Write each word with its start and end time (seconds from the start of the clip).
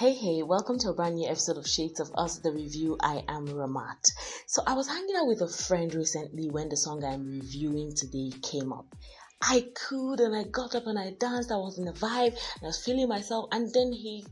Hey, 0.00 0.14
hey, 0.14 0.42
welcome 0.42 0.78
to 0.78 0.88
a 0.88 0.94
brand 0.94 1.16
new 1.16 1.28
episode 1.28 1.58
of 1.58 1.68
Shades 1.68 2.00
of 2.00 2.10
Us, 2.14 2.38
the 2.38 2.50
review. 2.50 2.96
I 3.02 3.22
am 3.28 3.46
Ramat. 3.46 4.10
So, 4.46 4.62
I 4.66 4.72
was 4.72 4.88
hanging 4.88 5.14
out 5.14 5.26
with 5.26 5.42
a 5.42 5.46
friend 5.46 5.94
recently 5.94 6.48
when 6.48 6.70
the 6.70 6.76
song 6.78 7.04
I'm 7.04 7.26
reviewing 7.26 7.94
today 7.94 8.32
came 8.40 8.72
up. 8.72 8.96
I 9.42 9.66
could 9.74 10.20
and 10.20 10.34
I 10.34 10.44
got 10.44 10.74
up 10.74 10.86
and 10.86 10.98
I 10.98 11.10
danced, 11.10 11.52
I 11.52 11.56
was 11.56 11.78
in 11.78 11.86
a 11.86 11.92
vibe, 11.92 12.28
and 12.28 12.62
I 12.62 12.68
was 12.68 12.82
feeling 12.82 13.08
myself, 13.08 13.50
and 13.52 13.70
then 13.74 13.92
he 13.92 14.24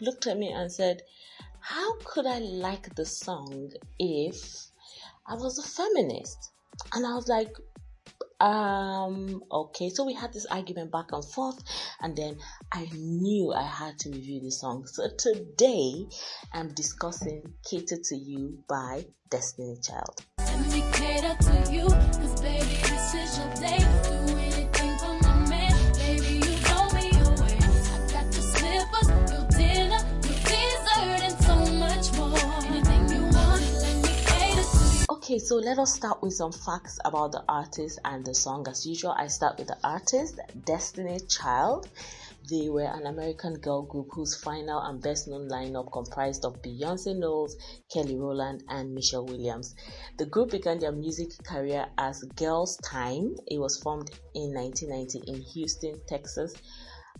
looked 0.00 0.26
at 0.26 0.38
me 0.38 0.52
and 0.52 0.72
said, 0.72 1.02
How 1.60 1.96
could 2.02 2.24
I 2.24 2.38
like 2.38 2.94
the 2.94 3.04
song 3.04 3.72
if 3.98 4.68
I 5.26 5.34
was 5.34 5.58
a 5.58 5.68
feminist? 5.68 6.50
And 6.94 7.06
I 7.06 7.14
was 7.14 7.28
like, 7.28 7.54
um 8.40 9.42
okay 9.52 9.90
so 9.90 10.04
we 10.04 10.14
had 10.14 10.32
this 10.32 10.46
argument 10.46 10.90
back 10.90 11.12
and 11.12 11.24
forth 11.24 11.62
and 12.00 12.16
then 12.16 12.36
i 12.72 12.88
knew 12.94 13.52
i 13.52 13.62
had 13.62 13.98
to 13.98 14.10
review 14.10 14.40
the 14.40 14.50
song. 14.50 14.86
So 14.86 15.08
today 15.18 16.06
i'm 16.52 16.72
discussing 16.74 17.42
cater 17.68 17.98
to 18.02 18.16
you 18.16 18.64
by 18.68 19.04
destiny 19.30 19.76
child 19.82 20.24
Okay, 35.30 35.38
so 35.38 35.54
let 35.58 35.78
us 35.78 35.94
start 35.94 36.20
with 36.22 36.32
some 36.32 36.50
facts 36.50 36.98
about 37.04 37.30
the 37.30 37.44
artist 37.48 38.00
and 38.04 38.24
the 38.24 38.34
song. 38.34 38.66
As 38.66 38.84
usual, 38.84 39.12
I 39.16 39.28
start 39.28 39.58
with 39.58 39.68
the 39.68 39.76
artist, 39.84 40.40
Destiny 40.64 41.20
Child. 41.20 41.88
They 42.50 42.68
were 42.68 42.90
an 42.92 43.06
American 43.06 43.54
girl 43.54 43.82
group 43.82 44.08
whose 44.10 44.34
final 44.34 44.80
and 44.80 45.00
best 45.00 45.28
known 45.28 45.48
lineup 45.48 45.92
comprised 45.92 46.44
of 46.44 46.60
Beyonce 46.62 47.16
Knowles, 47.16 47.54
Kelly 47.92 48.16
Rowland, 48.16 48.64
and 48.68 48.92
Michelle 48.92 49.24
Williams. 49.24 49.76
The 50.18 50.26
group 50.26 50.50
began 50.50 50.80
their 50.80 50.90
music 50.90 51.28
career 51.44 51.86
as 51.96 52.24
Girl's 52.34 52.76
Tyme. 52.78 53.36
It 53.46 53.60
was 53.60 53.80
formed 53.80 54.10
in 54.34 54.52
1990 54.52 55.30
in 55.30 55.42
Houston, 55.42 56.00
Texas 56.08 56.54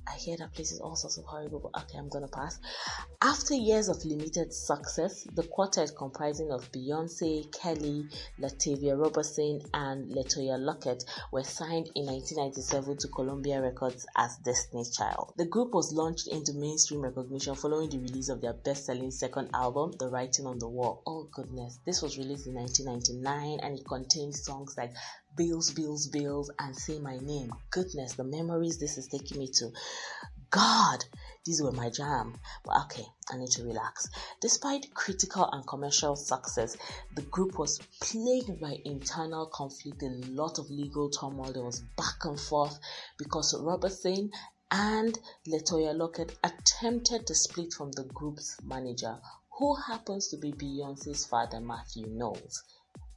I 0.06 0.16
hear 0.16 0.36
that 0.38 0.52
place 0.52 0.72
is 0.72 0.80
all 0.80 0.96
sorts 0.96 1.18
of 1.18 1.24
horrible, 1.24 1.60
but 1.60 1.82
okay, 1.82 1.98
I'm 1.98 2.08
gonna 2.08 2.28
pass. 2.28 2.58
After 3.22 3.54
years 3.54 3.88
of 3.88 4.04
limited 4.04 4.52
success, 4.52 5.24
the 5.34 5.42
quartet 5.44 5.92
comprising 5.96 6.50
of 6.50 6.70
Beyonce, 6.72 7.52
Kelly, 7.52 8.06
Latavia 8.40 8.98
Robertson, 8.98 9.60
and 9.74 10.10
LeToya 10.10 10.58
Luckett 10.58 11.04
were 11.32 11.44
signed 11.44 11.90
in 11.94 12.06
1997 12.06 12.96
to 12.98 13.08
Columbia 13.08 13.60
Records 13.60 14.06
as 14.16 14.36
Destiny's 14.38 14.96
Child. 14.96 15.34
The 15.36 15.46
group 15.46 15.74
was 15.74 15.92
launched 15.92 16.28
into 16.28 16.54
mainstream 16.54 17.02
recognition 17.02 17.54
following 17.54 17.90
the 17.90 17.98
release 17.98 18.28
of 18.28 18.40
their 18.40 18.54
best-selling 18.54 19.10
second 19.10 19.50
album, 19.54 19.92
The 19.98 20.08
Writing 20.08 20.46
on 20.46 20.58
the 20.58 20.68
Wall. 20.68 21.02
Oh 21.06 21.28
goodness, 21.32 21.78
this 21.84 22.02
was 22.02 22.18
released 22.18 22.46
in 22.46 22.54
1999 22.54 23.60
and 23.62 23.78
it 23.78 23.86
contained 23.86 24.34
songs 24.34 24.74
like 24.76 24.92
bills, 25.36 25.70
bills, 25.70 26.06
bills, 26.08 26.50
and 26.58 26.76
say 26.76 26.98
my 26.98 27.16
name. 27.18 27.52
Goodness, 27.70 28.14
the 28.14 28.24
memories 28.24 28.78
this 28.78 28.98
is 28.98 29.06
taking 29.06 29.38
me 29.38 29.48
to. 29.54 29.70
God, 30.50 31.04
these 31.44 31.62
were 31.62 31.70
my 31.72 31.90
jam. 31.90 32.34
But 32.64 32.82
okay, 32.84 33.06
I 33.30 33.36
need 33.36 33.50
to 33.52 33.64
relax. 33.64 34.08
Despite 34.40 34.92
critical 34.94 35.48
and 35.52 35.66
commercial 35.66 36.16
success, 36.16 36.76
the 37.14 37.22
group 37.22 37.58
was 37.58 37.78
plagued 38.00 38.60
by 38.60 38.80
internal 38.84 39.46
conflict, 39.46 40.02
a 40.02 40.08
lot 40.28 40.58
of 40.58 40.68
legal 40.70 41.08
turmoil. 41.08 41.52
There 41.52 41.62
was 41.62 41.80
back 41.96 42.24
and 42.24 42.38
forth 42.38 42.78
because 43.16 43.54
Robertson 43.60 44.32
and 44.72 45.18
LeToya 45.46 45.94
Luckett 45.94 46.34
attempted 46.42 47.26
to 47.26 47.34
split 47.34 47.72
from 47.72 47.92
the 47.92 48.04
group's 48.04 48.56
manager, 48.62 49.20
who 49.58 49.76
happens 49.76 50.28
to 50.28 50.36
be 50.36 50.52
Beyonce's 50.52 51.26
father, 51.26 51.60
Matthew 51.60 52.06
Knowles 52.06 52.62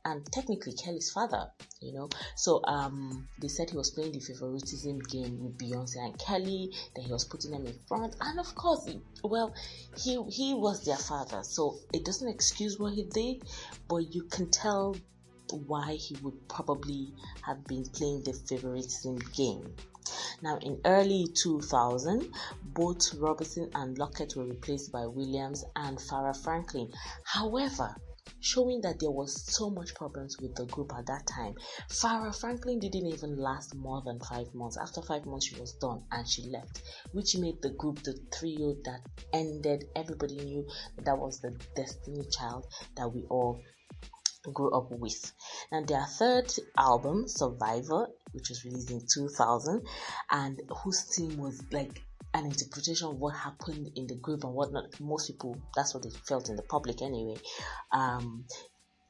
and 0.05 0.25
technically 0.31 0.73
Kelly's 0.73 1.11
father, 1.11 1.49
you 1.81 1.93
know. 1.93 2.09
So 2.35 2.61
um, 2.65 3.27
they 3.39 3.47
said 3.47 3.69
he 3.69 3.77
was 3.77 3.91
playing 3.91 4.11
the 4.11 4.19
favoritism 4.19 4.99
game 4.99 5.43
with 5.43 5.57
Beyonce 5.57 5.97
and 5.97 6.17
Kelly, 6.19 6.73
that 6.95 7.03
he 7.03 7.11
was 7.11 7.25
putting 7.25 7.51
them 7.51 7.65
in 7.65 7.77
front, 7.87 8.15
and 8.21 8.39
of 8.39 8.53
course, 8.55 8.89
well, 9.23 9.53
he 9.97 10.21
he 10.29 10.53
was 10.53 10.85
their 10.85 10.97
father, 10.97 11.43
so 11.43 11.77
it 11.93 12.05
doesn't 12.05 12.27
excuse 12.27 12.79
what 12.79 12.93
he 12.93 13.03
did, 13.03 13.43
but 13.87 14.13
you 14.13 14.23
can 14.23 14.49
tell 14.49 14.95
why 15.67 15.93
he 15.93 16.15
would 16.23 16.47
probably 16.47 17.13
have 17.41 17.63
been 17.65 17.85
playing 17.85 18.23
the 18.23 18.33
favoritism 18.33 19.19
game. 19.35 19.75
Now, 20.41 20.57
in 20.57 20.81
early 20.83 21.27
2000, 21.33 22.29
both 22.63 23.13
Robertson 23.15 23.69
and 23.75 23.97
Luckett 23.97 24.35
were 24.35 24.45
replaced 24.45 24.91
by 24.91 25.05
Williams 25.05 25.63
and 25.75 25.97
Farrah 25.97 26.35
Franklin. 26.35 26.91
However, 27.23 27.95
showing 28.39 28.81
that 28.81 28.99
there 28.99 29.11
was 29.11 29.43
so 29.53 29.69
much 29.69 29.95
problems 29.95 30.37
with 30.39 30.55
the 30.55 30.65
group 30.65 30.91
at 30.97 31.05
that 31.05 31.25
time. 31.25 31.55
Farrah 31.89 32.37
Franklin 32.37 32.79
didn't 32.79 33.07
even 33.07 33.37
last 33.37 33.75
more 33.75 34.01
than 34.05 34.19
five 34.19 34.53
months. 34.53 34.77
After 34.77 35.01
five 35.01 35.25
months, 35.25 35.47
she 35.47 35.59
was 35.59 35.73
done 35.73 36.03
and 36.11 36.27
she 36.27 36.49
left, 36.49 36.81
which 37.11 37.37
made 37.37 37.61
the 37.61 37.71
group 37.71 38.03
the 38.03 38.17
trio 38.37 38.75
that 38.85 39.01
ended. 39.31 39.85
Everybody 39.95 40.37
knew 40.37 40.67
that, 40.95 41.05
that 41.05 41.17
was 41.17 41.39
the 41.39 41.51
Destiny 41.75 42.23
Child 42.29 42.67
that 42.95 43.13
we 43.13 43.23
all 43.29 43.61
grew 44.53 44.71
up 44.71 44.91
with. 44.91 45.31
Now, 45.71 45.83
their 45.83 46.05
third 46.05 46.51
album, 46.77 47.27
Survivor, 47.27 48.07
which 48.33 48.49
was 48.49 48.65
released 48.65 48.91
in 48.91 49.05
2000, 49.11 49.85
and 50.31 50.61
whose 50.83 51.01
theme 51.15 51.37
was 51.37 51.63
like 51.71 52.03
an 52.33 52.45
interpretation 52.45 53.07
of 53.07 53.19
what 53.19 53.35
happened 53.35 53.91
in 53.95 54.07
the 54.07 54.15
group 54.15 54.43
and 54.43 54.53
whatnot. 54.53 54.99
Most 54.99 55.27
people, 55.27 55.55
that's 55.75 55.93
what 55.93 56.03
they 56.03 56.09
felt 56.09 56.49
in 56.49 56.55
the 56.55 56.63
public 56.63 57.01
anyway. 57.01 57.37
Um, 57.91 58.45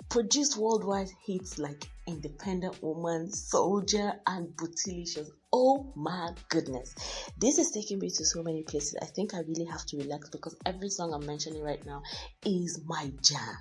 produced 0.10 0.58
worldwide 0.58 1.10
hits 1.26 1.58
like 1.58 1.86
Independent 2.06 2.82
Woman, 2.84 3.32
Soldier, 3.32 4.14
and 4.28 4.48
Bootylicious. 4.50 5.30
Oh 5.52 5.92
my 5.96 6.32
goodness. 6.50 6.94
This 7.38 7.58
is 7.58 7.72
taking 7.72 8.00
me 8.00 8.10
to 8.10 8.26
so 8.26 8.44
many 8.44 8.64
places. 8.64 8.96
I 9.02 9.06
think 9.06 9.34
I 9.34 9.40
really 9.40 9.66
have 9.66 9.86
to 9.88 9.98
relax 9.98 10.30
because 10.30 10.56
every 10.66 10.90
song 10.90 11.14
I'm 11.14 11.26
mentioning 11.26 11.64
right 11.64 11.84
now 11.86 12.02
is 12.46 12.82
my 12.86 13.12
jam. 13.22 13.58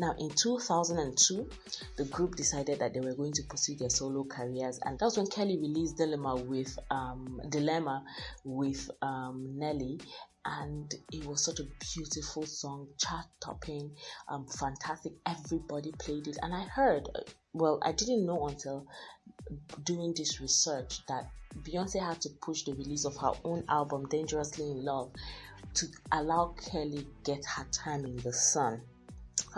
Now, 0.00 0.14
in 0.16 0.30
2002, 0.30 1.50
the 1.96 2.04
group 2.04 2.36
decided 2.36 2.78
that 2.78 2.94
they 2.94 3.00
were 3.00 3.16
going 3.16 3.32
to 3.32 3.42
pursue 3.42 3.74
their 3.74 3.90
solo 3.90 4.22
careers, 4.22 4.78
and 4.84 4.96
that's 4.96 5.16
when 5.16 5.26
Kelly 5.26 5.58
released 5.58 5.96
Dilemma 5.96 6.36
with 6.36 6.78
um, 6.88 7.40
Dilemma 7.48 8.04
with 8.44 8.88
um, 9.02 9.58
Nelly, 9.58 9.98
and 10.44 10.94
it 11.10 11.26
was 11.26 11.44
such 11.44 11.58
a 11.58 11.64
beautiful 11.96 12.46
song, 12.46 12.86
chart 12.96 13.26
topping, 13.40 13.90
um, 14.28 14.46
fantastic. 14.46 15.14
Everybody 15.26 15.90
played 15.98 16.28
it, 16.28 16.38
and 16.42 16.54
I 16.54 16.62
heard, 16.62 17.08
well, 17.52 17.80
I 17.82 17.90
didn't 17.90 18.24
know 18.24 18.46
until 18.46 18.86
doing 19.82 20.14
this 20.16 20.40
research 20.40 21.00
that 21.08 21.28
Beyonce 21.64 22.00
had 22.00 22.20
to 22.20 22.28
push 22.40 22.62
the 22.62 22.74
release 22.74 23.04
of 23.04 23.16
her 23.16 23.32
own 23.44 23.64
album, 23.68 24.06
Dangerously 24.08 24.70
in 24.70 24.84
Love, 24.84 25.10
to 25.74 25.86
allow 26.12 26.54
Kelly 26.70 27.04
get 27.24 27.44
her 27.56 27.66
time 27.72 28.04
in 28.04 28.16
the 28.18 28.32
sun 28.32 28.80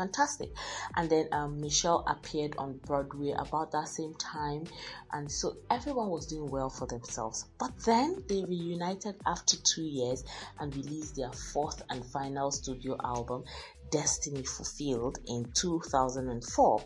fantastic. 0.01 0.51
And 0.97 1.11
then 1.11 1.29
um, 1.33 1.61
michelle 1.61 2.05
appeared 2.07 2.55
on 2.57 2.79
broadway 2.87 3.35
about 3.37 3.73
that 3.73 3.89
same 3.89 4.15
time. 4.15 4.65
And 5.13 5.31
so 5.31 5.57
everyone 5.71 6.09
was 6.09 6.27
doing 6.27 6.51
well 6.51 6.71
for 6.71 6.87
themselves. 6.87 7.45
But 7.59 7.73
then 7.85 8.25
they 8.29 8.43
reunited 8.49 9.17
after 9.27 9.57
two 9.59 9.83
years 9.83 10.25
and 10.59 10.75
released 10.75 11.17
their 11.17 11.33
fourth 11.33 11.83
and 11.91 12.05
final 12.07 12.51
studio 12.51 12.97
album 13.05 13.45
destiny 13.91 14.45
fulfilled 14.45 15.19
in 15.27 15.45
2004 15.53 16.85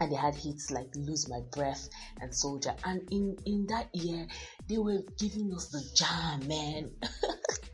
and 0.00 0.12
they 0.12 0.16
had 0.16 0.34
hits 0.34 0.70
like 0.70 0.88
lose 0.94 1.28
my 1.28 1.40
breath 1.52 1.88
and 2.20 2.34
soldier. 2.34 2.74
And 2.84 3.00
in 3.10 3.36
in 3.46 3.66
that 3.68 3.88
year 3.94 4.26
they 4.68 4.78
were 4.78 5.02
giving 5.18 5.54
us 5.54 5.68
the 5.68 5.82
jam 5.94 6.46
man 6.48 6.90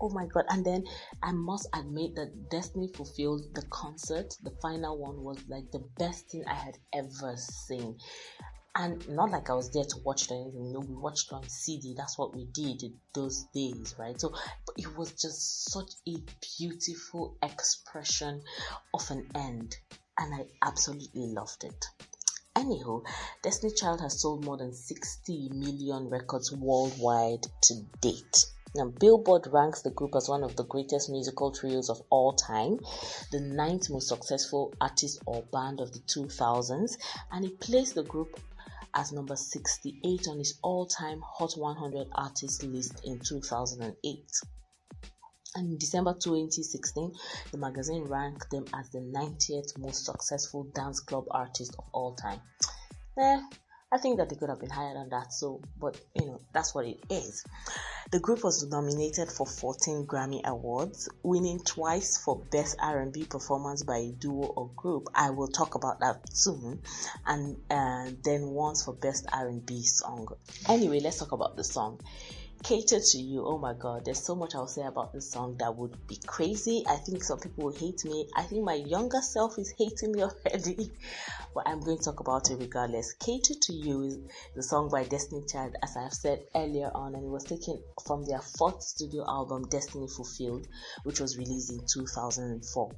oh 0.00 0.10
my 0.10 0.26
god 0.26 0.44
and 0.48 0.64
then 0.64 0.84
i 1.22 1.32
must 1.32 1.68
admit 1.74 2.14
that 2.14 2.50
destiny 2.50 2.88
fulfilled 2.94 3.42
the 3.54 3.62
concert 3.70 4.34
the 4.42 4.52
final 4.62 4.98
one 4.98 5.22
was 5.22 5.38
like 5.48 5.70
the 5.72 5.82
best 5.98 6.30
thing 6.30 6.44
i 6.46 6.54
had 6.54 6.76
ever 6.92 7.34
seen 7.36 7.96
and 8.76 9.08
not 9.08 9.30
like 9.30 9.50
I 9.50 9.54
was 9.54 9.70
there 9.70 9.84
to 9.84 9.96
watch 10.04 10.24
it 10.24 10.32
or 10.32 10.42
anything. 10.42 10.66
You 10.66 10.72
know, 10.72 10.80
we 10.80 10.94
watched 10.94 11.32
on 11.32 11.48
CD. 11.48 11.94
That's 11.96 12.18
what 12.18 12.34
we 12.34 12.46
did 12.46 12.82
those 13.14 13.44
days, 13.54 13.94
right? 13.98 14.20
So, 14.20 14.34
it 14.76 14.96
was 14.96 15.12
just 15.12 15.70
such 15.70 15.92
a 16.08 16.16
beautiful 16.58 17.36
expression 17.42 18.42
of 18.92 19.08
an 19.10 19.28
end, 19.34 19.76
and 20.18 20.34
I 20.34 20.46
absolutely 20.66 21.26
loved 21.26 21.64
it. 21.64 21.84
Anywho, 22.56 23.04
Destiny 23.42 23.72
Child 23.74 24.00
has 24.00 24.20
sold 24.20 24.44
more 24.44 24.56
than 24.56 24.72
60 24.72 25.50
million 25.54 26.08
records 26.08 26.52
worldwide 26.52 27.46
to 27.62 27.74
date. 28.00 28.46
Now, 28.76 28.86
Billboard 28.86 29.46
ranks 29.52 29.82
the 29.82 29.90
group 29.90 30.16
as 30.16 30.28
one 30.28 30.42
of 30.42 30.56
the 30.56 30.64
greatest 30.64 31.08
musical 31.08 31.52
trios 31.52 31.88
of 31.88 32.02
all 32.10 32.32
time, 32.32 32.80
the 33.30 33.38
ninth 33.38 33.88
most 33.88 34.08
successful 34.08 34.74
artist 34.80 35.20
or 35.26 35.42
band 35.52 35.80
of 35.80 35.92
the 35.92 36.00
2000s, 36.00 36.96
and 37.30 37.44
it 37.44 37.60
placed 37.60 37.94
the 37.94 38.02
group 38.02 38.40
as 38.94 39.12
number 39.12 39.36
68 39.36 40.26
on 40.28 40.40
its 40.40 40.54
all 40.62 40.86
time 40.86 41.20
Hot 41.20 41.52
100 41.56 42.08
artist 42.16 42.64
list 42.64 43.00
in 43.04 43.20
2008. 43.20 44.40
And 45.56 45.70
in 45.70 45.78
December 45.78 46.14
2016, 46.14 47.14
the 47.52 47.58
magazine 47.58 48.02
ranked 48.04 48.50
them 48.50 48.64
as 48.74 48.90
the 48.90 48.98
90th 48.98 49.78
most 49.78 50.04
successful 50.04 50.64
dance 50.74 50.98
club 50.98 51.26
artist 51.30 51.76
of 51.78 51.84
all 51.92 52.16
time. 52.16 52.40
Eh, 53.16 53.40
I 53.94 53.98
think 53.98 54.18
that 54.18 54.28
they 54.28 54.34
could 54.34 54.48
have 54.48 54.58
been 54.58 54.70
higher 54.70 54.92
than 54.92 55.08
that. 55.10 55.32
So, 55.32 55.62
but 55.78 56.00
you 56.14 56.26
know, 56.26 56.40
that's 56.52 56.74
what 56.74 56.84
it 56.84 56.98
is. 57.08 57.44
The 58.10 58.18
group 58.18 58.42
was 58.42 58.66
nominated 58.68 59.30
for 59.30 59.46
14 59.46 60.04
Grammy 60.06 60.42
Awards, 60.42 61.08
winning 61.22 61.60
twice 61.60 62.18
for 62.18 62.40
Best 62.50 62.76
R&B 62.80 63.26
Performance 63.26 63.84
by 63.84 63.98
a 63.98 64.10
Duo 64.10 64.46
or 64.46 64.70
Group. 64.74 65.06
I 65.14 65.30
will 65.30 65.46
talk 65.46 65.76
about 65.76 66.00
that 66.00 66.22
soon, 66.32 66.82
and 67.24 67.56
uh, 67.70 68.10
then 68.24 68.48
once 68.48 68.84
for 68.84 68.94
Best 68.94 69.26
R&B 69.32 69.84
Song. 69.84 70.26
Anyway, 70.68 70.98
let's 70.98 71.20
talk 71.20 71.30
about 71.30 71.54
the 71.54 71.62
song 71.62 72.00
cater 72.64 72.98
to 72.98 73.18
you. 73.18 73.44
Oh 73.44 73.58
my 73.58 73.74
god, 73.74 74.06
there's 74.06 74.24
so 74.24 74.34
much 74.34 74.54
I'll 74.54 74.66
say 74.66 74.86
about 74.86 75.12
this 75.12 75.30
song 75.30 75.56
that 75.58 75.76
would 75.76 76.06
be 76.06 76.16
crazy. 76.26 76.82
I 76.88 76.96
think 76.96 77.22
some 77.22 77.38
people 77.38 77.64
will 77.64 77.76
hate 77.76 78.02
me. 78.06 78.26
I 78.34 78.42
think 78.44 78.64
my 78.64 78.72
younger 78.72 79.20
self 79.20 79.58
is 79.58 79.74
hating 79.76 80.12
me 80.12 80.22
already, 80.22 80.90
but 81.54 81.68
I'm 81.68 81.80
going 81.80 81.98
to 81.98 82.04
talk 82.04 82.20
about 82.20 82.50
it 82.50 82.58
regardless. 82.58 83.12
Cater 83.20 83.52
to 83.60 83.72
You 83.74 84.02
is 84.04 84.18
the 84.56 84.62
song 84.62 84.88
by 84.88 85.04
Destiny 85.04 85.44
Child, 85.46 85.76
as 85.82 85.94
I 85.94 86.04
have 86.04 86.14
said 86.14 86.46
earlier 86.54 86.90
on, 86.94 87.14
and 87.14 87.24
it 87.24 87.30
was 87.30 87.44
taken 87.44 87.82
from 88.06 88.24
their 88.24 88.40
fourth 88.40 88.82
studio 88.82 89.26
album, 89.28 89.68
Destiny 89.68 90.08
Fulfilled, 90.08 90.66
which 91.02 91.20
was 91.20 91.36
released 91.36 91.70
in 91.70 91.80
2004. 91.86 92.90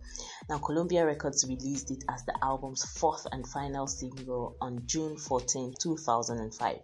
Now, 0.49 0.59
Columbia 0.59 1.05
Records 1.05 1.45
released 1.49 1.91
it 1.91 2.05
as 2.09 2.25
the 2.25 2.39
album's 2.41 2.85
fourth 2.85 3.27
and 3.33 3.45
final 3.45 3.89
single 3.89 4.57
on 4.61 4.87
June 4.87 5.17
14, 5.17 5.75
2005. 5.81 6.79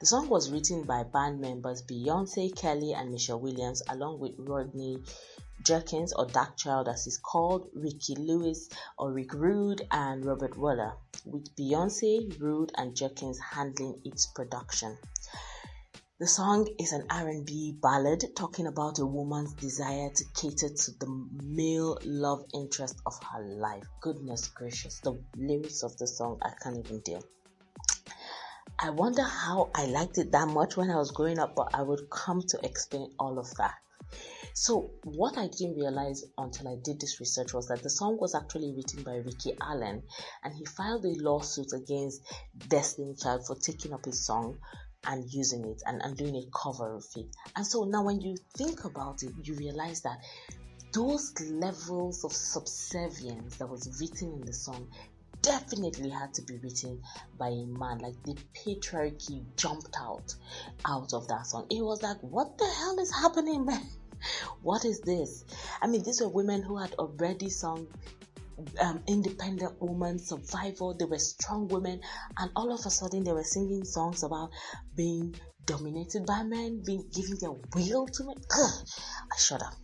The 0.00 0.06
song 0.06 0.28
was 0.28 0.50
written 0.50 0.84
by 0.84 1.02
band 1.02 1.40
members 1.40 1.82
Beyonce, 1.82 2.54
Kelly, 2.54 2.92
and 2.92 3.10
Michelle 3.10 3.40
Williams, 3.40 3.82
along 3.88 4.20
with 4.20 4.34
Rodney 4.38 5.02
Jerkins, 5.62 6.12
or 6.12 6.26
Darkchild 6.26 6.86
as 6.86 7.04
he's 7.04 7.18
called, 7.18 7.68
Ricky 7.74 8.14
Lewis, 8.14 8.68
or 8.96 9.12
Rick 9.12 9.34
Rude, 9.34 9.86
and 9.90 10.24
Robert 10.24 10.56
Weller, 10.56 10.96
with 11.24 11.54
Beyonce, 11.56 12.40
Rude, 12.40 12.70
and 12.76 12.94
Jerkins 12.94 13.38
handling 13.40 14.00
its 14.04 14.26
production. 14.26 14.96
The 16.20 16.26
song 16.26 16.68
is 16.80 16.92
an 16.92 17.06
R&B 17.10 17.78
ballad 17.80 18.24
talking 18.34 18.66
about 18.66 18.98
a 18.98 19.06
woman's 19.06 19.54
desire 19.54 20.10
to 20.10 20.24
cater 20.34 20.68
to 20.68 20.90
the 20.98 21.28
male 21.44 21.96
love 22.04 22.44
interest 22.52 22.96
of 23.06 23.14
her 23.22 23.40
life. 23.40 23.84
Goodness 24.00 24.48
gracious, 24.48 24.98
the 25.00 25.22
lyrics 25.36 25.84
of 25.84 25.96
the 25.98 26.08
song 26.08 26.38
I 26.42 26.50
can't 26.60 26.76
even 26.76 27.00
deal. 27.02 27.22
I 28.80 28.90
wonder 28.90 29.22
how 29.22 29.70
I 29.74 29.86
liked 29.86 30.18
it 30.18 30.30
that 30.30 30.46
much 30.46 30.76
when 30.76 30.88
I 30.88 30.96
was 30.96 31.10
growing 31.10 31.40
up, 31.40 31.56
but 31.56 31.74
I 31.74 31.82
would 31.82 32.08
come 32.10 32.42
to 32.42 32.64
explain 32.64 33.12
all 33.18 33.40
of 33.40 33.52
that. 33.56 33.74
So, 34.54 34.90
what 35.02 35.36
I 35.36 35.48
didn't 35.48 35.76
realize 35.76 36.24
until 36.36 36.68
I 36.68 36.76
did 36.82 37.00
this 37.00 37.18
research 37.18 37.52
was 37.52 37.66
that 37.68 37.82
the 37.82 37.90
song 37.90 38.18
was 38.20 38.36
actually 38.36 38.72
written 38.72 39.02
by 39.02 39.16
Ricky 39.16 39.56
Allen 39.60 40.04
and 40.44 40.54
he 40.54 40.64
filed 40.64 41.04
a 41.04 41.14
lawsuit 41.20 41.72
against 41.72 42.22
Destiny 42.68 43.14
Child 43.20 43.46
for 43.46 43.56
taking 43.56 43.92
up 43.92 44.04
his 44.04 44.24
song 44.24 44.58
and 45.04 45.24
using 45.32 45.64
it 45.64 45.82
and, 45.84 46.00
and 46.02 46.16
doing 46.16 46.36
a 46.36 46.46
cover 46.56 46.94
of 46.94 47.04
it. 47.16 47.26
And 47.56 47.66
so 47.66 47.84
now, 47.84 48.04
when 48.04 48.20
you 48.20 48.36
think 48.56 48.84
about 48.84 49.22
it, 49.24 49.32
you 49.42 49.54
realize 49.54 50.02
that 50.02 50.18
those 50.92 51.34
levels 51.40 52.24
of 52.24 52.32
subservience 52.32 53.56
that 53.56 53.68
was 53.68 54.00
written 54.00 54.34
in 54.34 54.46
the 54.46 54.52
song 54.52 54.88
definitely 55.42 56.10
had 56.10 56.34
to 56.34 56.42
be 56.42 56.56
written 56.58 57.02
by 57.38 57.48
a 57.48 57.66
man. 57.66 57.98
Like 57.98 58.22
the 58.24 58.36
patriarchy 58.54 59.44
jumped 59.56 59.96
out 59.98 60.34
out 60.86 61.12
of 61.12 61.28
that 61.28 61.46
song. 61.46 61.66
It 61.70 61.82
was 61.82 62.02
like, 62.02 62.18
what 62.20 62.58
the 62.58 62.66
hell 62.66 62.98
is 62.98 63.12
happening, 63.12 63.64
man? 63.66 63.86
What 64.62 64.84
is 64.84 65.00
this? 65.00 65.44
I 65.80 65.86
mean, 65.86 66.02
these 66.02 66.20
were 66.20 66.28
women 66.28 66.62
who 66.62 66.76
had 66.76 66.94
already 66.94 67.50
sung 67.50 67.86
um, 68.80 69.02
independent 69.06 69.80
woman, 69.80 70.18
survival. 70.18 70.94
They 70.94 71.04
were 71.04 71.18
strong 71.18 71.68
women, 71.68 72.00
and 72.38 72.50
all 72.56 72.72
of 72.72 72.84
a 72.84 72.90
sudden 72.90 73.24
they 73.24 73.32
were 73.32 73.44
singing 73.44 73.84
songs 73.84 74.22
about 74.22 74.50
being 74.96 75.34
dominated 75.64 76.26
by 76.26 76.42
men, 76.42 76.82
being 76.84 77.04
giving 77.14 77.36
their 77.40 77.52
will 77.74 78.06
to 78.06 78.24
men. 78.24 78.36
I 78.52 79.38
shut 79.38 79.62
up. 79.62 79.74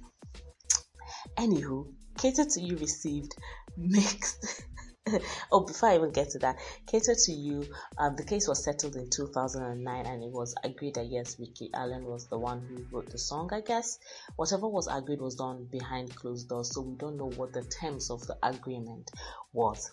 Anywho, 1.38 1.92
cater 2.18 2.44
to 2.44 2.60
you 2.60 2.76
received 2.76 3.34
mixed 3.76 4.64
oh, 5.52 5.60
before 5.60 5.90
I 5.90 5.96
even 5.96 6.12
get 6.12 6.30
to 6.30 6.38
that, 6.40 6.56
cater 6.86 7.14
to 7.14 7.32
you. 7.32 7.66
Um, 7.98 8.16
the 8.16 8.24
case 8.24 8.48
was 8.48 8.64
settled 8.64 8.96
in 8.96 9.10
2009, 9.10 10.06
and 10.06 10.22
it 10.22 10.30
was 10.30 10.54
agreed 10.64 10.94
that 10.94 11.06
yes, 11.06 11.36
Ricky 11.38 11.70
Allen 11.74 12.04
was 12.06 12.26
the 12.28 12.38
one 12.38 12.62
who 12.62 12.84
wrote 12.90 13.10
the 13.10 13.18
song. 13.18 13.50
I 13.52 13.60
guess 13.60 13.98
whatever 14.36 14.66
was 14.66 14.88
agreed 14.90 15.20
was 15.20 15.34
done 15.36 15.68
behind 15.70 16.14
closed 16.14 16.48
doors, 16.48 16.72
so 16.74 16.80
we 16.80 16.94
don't 16.96 17.18
know 17.18 17.30
what 17.30 17.52
the 17.52 17.64
terms 17.64 18.10
of 18.10 18.26
the 18.26 18.36
agreement 18.42 19.10
was. 19.52 19.92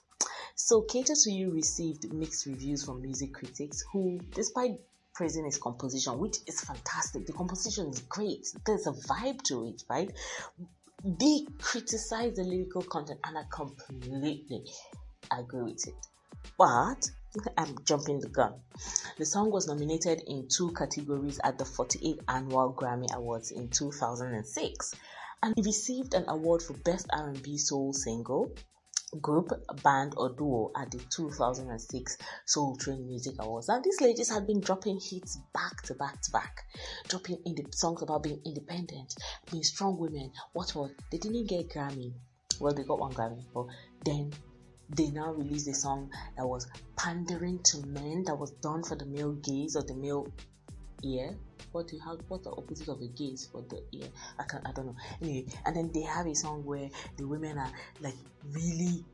So, 0.55 0.81
Cater 0.81 1.15
to 1.23 1.31
You 1.31 1.51
received 1.51 2.13
mixed 2.13 2.45
reviews 2.45 2.85
from 2.85 3.01
music 3.01 3.33
critics 3.33 3.83
who, 3.91 4.19
despite 4.33 4.79
praising 5.13 5.45
his 5.45 5.57
composition, 5.57 6.19
which 6.19 6.37
is 6.47 6.61
fantastic, 6.61 7.25
the 7.25 7.33
composition 7.33 7.87
is 7.87 7.99
great, 8.01 8.47
there's 8.65 8.87
a 8.87 8.91
vibe 8.91 9.41
to 9.43 9.67
it, 9.67 9.83
right? 9.89 10.11
They 11.03 11.47
criticize 11.57 12.35
the 12.35 12.43
lyrical 12.43 12.83
content, 12.83 13.21
and 13.23 13.37
I 13.37 13.43
completely 13.51 14.65
agree 15.39 15.63
with 15.63 15.87
it. 15.87 16.07
But 16.57 17.09
I'm 17.57 17.75
jumping 17.85 18.19
the 18.19 18.29
gun. 18.29 18.53
The 19.17 19.25
song 19.25 19.51
was 19.51 19.67
nominated 19.67 20.21
in 20.27 20.47
two 20.49 20.71
categories 20.73 21.39
at 21.43 21.57
the 21.57 21.63
48th 21.63 22.19
Annual 22.27 22.73
Grammy 22.73 23.13
Awards 23.13 23.51
in 23.51 23.69
2006 23.69 24.95
and 25.43 25.57
it 25.57 25.65
received 25.65 26.13
an 26.13 26.25
award 26.27 26.61
for 26.61 26.73
Best 26.73 27.07
R&B 27.11 27.57
Soul 27.57 27.93
Single, 27.93 28.51
Group, 29.19 29.51
Band 29.83 30.13
or 30.15 30.29
Duo 30.29 30.71
at 30.75 30.91
the 30.91 30.99
2006 31.09 32.17
Soul 32.45 32.75
Train 32.77 33.07
Music 33.07 33.35
Awards. 33.39 33.67
And 33.69 33.83
these 33.83 33.99
ladies 33.99 34.29
had 34.29 34.47
been 34.47 34.61
dropping 34.61 34.99
hits 34.99 35.37
back 35.53 35.81
to 35.83 35.95
back 35.95 36.21
to 36.21 36.31
back, 36.31 36.63
dropping 37.07 37.39
in 37.45 37.55
the 37.55 37.65
songs 37.71 38.01
about 38.01 38.23
being 38.23 38.41
independent, 38.45 39.15
being 39.51 39.63
strong 39.63 39.97
women. 39.97 40.31
What 40.53 40.73
was 40.75 40.91
they 41.11 41.17
didn't 41.17 41.47
get 41.47 41.69
Grammy. 41.69 42.13
Well, 42.59 42.73
they 42.73 42.83
got 42.83 42.99
one 42.99 43.13
Grammy, 43.13 43.43
but 43.53 43.65
then 44.05 44.31
they 44.95 45.09
now 45.09 45.31
released 45.33 45.67
a 45.67 45.73
song 45.73 46.09
that 46.37 46.45
was 46.45 46.67
pandering 46.97 47.59
to 47.63 47.85
men, 47.87 48.23
that 48.25 48.35
was 48.35 48.51
done 48.51 48.83
for 48.83 48.95
the 48.95 49.05
male 49.05 49.33
gaze 49.33 49.75
or 49.75 49.83
the 49.83 49.93
male 49.93 50.27
ear. 51.03 51.35
What 51.71 51.91
you 51.93 51.99
have? 52.01 52.17
What's 52.27 52.43
the 52.43 52.51
opposite 52.51 52.89
of 52.89 53.01
a 53.01 53.07
gaze 53.07 53.47
for 53.51 53.61
the 53.61 53.81
ear? 53.93 54.07
I 54.37 54.43
can 54.43 54.61
I 54.65 54.71
don't 54.73 54.87
know. 54.87 54.95
Anyway, 55.21 55.45
and 55.65 55.75
then 55.75 55.91
they 55.93 56.01
have 56.01 56.27
a 56.27 56.35
song 56.35 56.65
where 56.65 56.89
the 57.17 57.25
women 57.25 57.57
are 57.57 57.71
like 58.01 58.15
really 58.51 59.05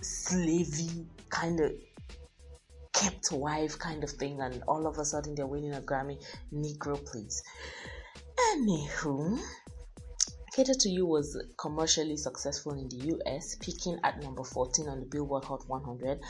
slavey 0.00 1.06
kind 1.28 1.60
of 1.60 1.72
kept 2.92 3.30
wife 3.32 3.78
kind 3.78 4.02
of 4.02 4.10
thing, 4.10 4.40
and 4.40 4.62
all 4.66 4.86
of 4.86 4.98
a 4.98 5.04
sudden 5.04 5.34
they're 5.34 5.46
winning 5.46 5.74
a 5.74 5.80
Grammy. 5.80 6.20
Negro, 6.52 7.02
please. 7.06 7.42
Anywho, 8.52 9.38
Cater 10.52 10.74
to 10.74 10.90
You 10.90 11.06
was 11.06 11.40
commercially 11.56 12.16
successful 12.16 12.72
in 12.72 12.88
the 12.88 13.14
US, 13.14 13.56
peaking 13.60 14.00
at 14.02 14.20
number 14.20 14.42
14 14.42 14.88
on 14.88 14.98
the 14.98 15.06
Billboard 15.06 15.44
Hot 15.44 15.62
100 15.68 16.20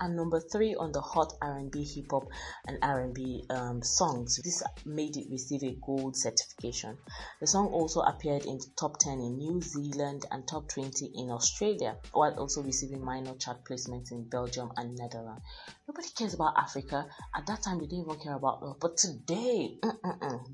and 0.00 0.16
number 0.16 0.40
3 0.40 0.74
on 0.74 0.90
the 0.90 1.00
Hot 1.00 1.32
R&B 1.40 1.84
Hip 1.84 2.06
Hop 2.10 2.24
and 2.66 2.78
R&B 2.82 3.44
um, 3.50 3.80
songs. 3.82 4.40
This 4.42 4.64
made 4.84 5.16
it 5.16 5.28
receive 5.30 5.62
a 5.62 5.76
gold 5.86 6.16
certification. 6.16 6.98
The 7.40 7.46
song 7.46 7.68
also 7.68 8.00
appeared 8.00 8.46
in 8.46 8.58
the 8.58 8.66
top 8.76 8.98
10 8.98 9.12
in 9.12 9.38
New 9.38 9.60
Zealand 9.60 10.26
and 10.32 10.46
top 10.46 10.68
20 10.68 11.12
in 11.14 11.30
Australia, 11.30 11.96
while 12.12 12.34
also 12.34 12.64
receiving 12.64 13.04
minor 13.04 13.36
chart 13.36 13.64
placements 13.64 14.10
in 14.10 14.28
Belgium 14.28 14.72
and 14.76 14.96
Netherlands. 14.96 15.42
Nobody 15.86 16.08
cares 16.10 16.34
about 16.34 16.54
Africa. 16.58 17.06
At 17.34 17.46
that 17.46 17.62
time, 17.62 17.78
they 17.78 17.86
didn't 17.86 18.06
even 18.06 18.20
care 18.20 18.34
about 18.34 18.62
love. 18.62 18.78
But 18.80 18.96
today, 18.96 19.78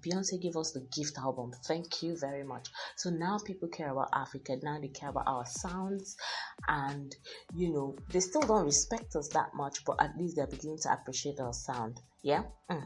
Beyonce 0.01 0.41
gave 0.41 0.57
us 0.57 0.73
the 0.73 0.87
gift 0.95 1.19
album. 1.19 1.53
Thank 1.67 2.03
you 2.03 2.17
very 2.17 2.45
much. 2.45 2.69
So 2.97 3.14
now 3.19 3.39
people 3.39 3.69
care 3.69 3.91
about 3.91 4.11
Africa. 4.13 4.57
Now 4.63 4.79
they 4.81 4.89
care 4.89 5.11
about 5.11 5.27
our 5.27 5.47
sounds. 5.47 6.17
And, 6.69 7.15
you 7.55 7.73
know, 7.73 7.97
they 8.11 8.21
still 8.21 8.43
don't 8.43 8.65
respect 8.65 9.17
us 9.17 9.29
that 9.29 9.55
much, 9.55 9.85
but 9.85 10.03
at 10.03 10.17
least 10.19 10.37
they're 10.37 10.47
beginning 10.47 10.79
to 10.83 10.93
appreciate 10.93 11.41
our 11.41 11.53
sound. 11.53 12.01
Yeah? 12.23 12.43
Mm. 12.71 12.85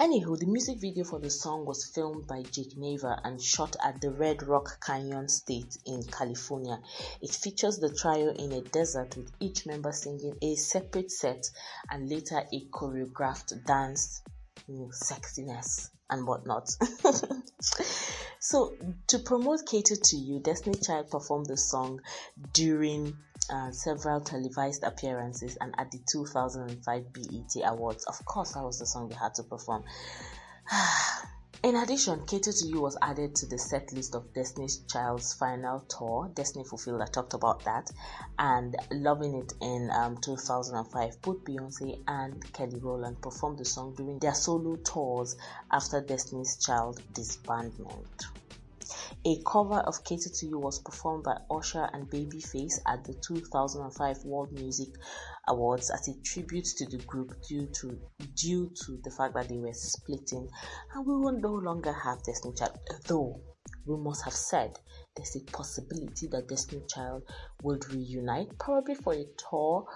Anywho, 0.00 0.38
the 0.38 0.46
music 0.46 0.80
video 0.80 1.04
for 1.04 1.18
the 1.18 1.28
song 1.28 1.66
was 1.66 1.84
filmed 1.84 2.26
by 2.26 2.42
Jake 2.42 2.74
Nava 2.76 3.20
and 3.22 3.40
shot 3.40 3.76
at 3.84 4.00
the 4.00 4.10
Red 4.10 4.42
Rock 4.42 4.80
Canyon 4.80 5.28
State 5.28 5.76
in 5.84 6.02
California. 6.04 6.80
It 7.20 7.30
features 7.30 7.78
the 7.78 7.94
trio 7.94 8.32
in 8.32 8.50
a 8.52 8.62
desert 8.62 9.16
with 9.16 9.30
each 9.40 9.66
member 9.66 9.92
singing 9.92 10.38
a 10.40 10.54
separate 10.54 11.10
set 11.10 11.44
and 11.90 12.08
later 12.08 12.42
a 12.50 12.66
choreographed 12.72 13.64
dance, 13.66 14.22
you 14.70 14.78
know, 14.78 14.90
sexiness 14.92 15.90
and 16.08 16.26
whatnot. 16.26 16.70
so, 18.38 18.74
to 19.08 19.18
promote 19.18 19.66
Cater 19.66 19.96
to 19.96 20.16
You, 20.16 20.40
Destiny 20.40 20.78
Child 20.78 21.10
performed 21.10 21.46
the 21.46 21.56
song 21.56 22.00
during 22.52 23.16
uh, 23.52 23.72
several 23.72 24.20
televised 24.20 24.84
appearances 24.84 25.58
and 25.60 25.74
at 25.78 25.90
the 25.90 25.98
2005 26.10 27.12
BET 27.12 27.62
Awards. 27.64 28.04
Of 28.04 28.24
course, 28.24 28.52
that 28.52 28.62
was 28.62 28.78
the 28.78 28.86
song 28.86 29.08
they 29.08 29.16
had 29.16 29.34
to 29.34 29.42
perform. 29.42 29.84
In 31.62 31.76
addition, 31.76 32.24
Cater 32.24 32.52
to 32.52 32.66
You 32.66 32.80
was 32.80 32.96
added 33.02 33.36
to 33.36 33.46
the 33.46 33.58
set 33.58 33.92
list 33.92 34.14
of 34.14 34.32
Destiny's 34.32 34.78
Child's 34.88 35.34
final 35.34 35.80
tour, 35.80 36.30
Destiny 36.32 36.64
Fulfilled. 36.64 37.02
I 37.02 37.04
talked 37.04 37.34
about 37.34 37.64
that, 37.64 37.90
and 38.38 38.74
Loving 38.90 39.34
It 39.34 39.52
in 39.60 39.90
um, 39.90 40.16
2005. 40.16 41.20
Both 41.20 41.44
Beyonce 41.44 42.02
and 42.08 42.50
Kelly 42.54 42.80
Rowland 42.80 43.20
performed 43.20 43.58
the 43.58 43.66
song 43.66 43.92
during 43.94 44.18
their 44.20 44.34
solo 44.34 44.76
tours 44.76 45.36
after 45.70 46.00
Destiny's 46.00 46.56
Child 46.56 47.02
disbandment. 47.12 48.39
A 49.24 49.42
cover 49.44 49.80
of 49.80 50.02
Cater 50.04 50.30
to 50.30 50.46
You 50.46 50.58
was 50.58 50.78
performed 50.80 51.24
by 51.24 51.36
Usher 51.50 51.88
and 51.92 52.10
Babyface 52.10 52.80
at 52.86 53.04
the 53.04 53.14
2005 53.14 54.24
World 54.24 54.52
Music 54.52 54.88
Awards 55.48 55.90
as 55.90 56.08
a 56.08 56.14
tribute 56.22 56.66
to 56.76 56.86
the 56.86 56.98
group 57.04 57.40
due 57.42 57.66
to 57.66 58.00
due 58.34 58.70
to 58.86 58.98
the 59.02 59.10
fact 59.10 59.34
that 59.34 59.48
they 59.48 59.58
were 59.58 59.72
splitting 59.72 60.48
and 60.94 61.06
we 61.06 61.16
will 61.16 61.38
no 61.38 61.52
longer 61.52 61.92
have 61.92 62.22
Destiny 62.22 62.54
Child. 62.54 62.78
Though 63.06 63.40
we 63.86 63.96
must 63.96 64.24
have 64.24 64.34
said 64.34 64.78
there's 65.16 65.36
a 65.36 65.40
possibility 65.52 66.28
that 66.28 66.48
Destiny 66.48 66.82
Child 66.88 67.22
would 67.62 67.88
reunite, 67.92 68.58
probably 68.58 68.94
for 68.94 69.14
a 69.14 69.24
tour, 69.36 69.86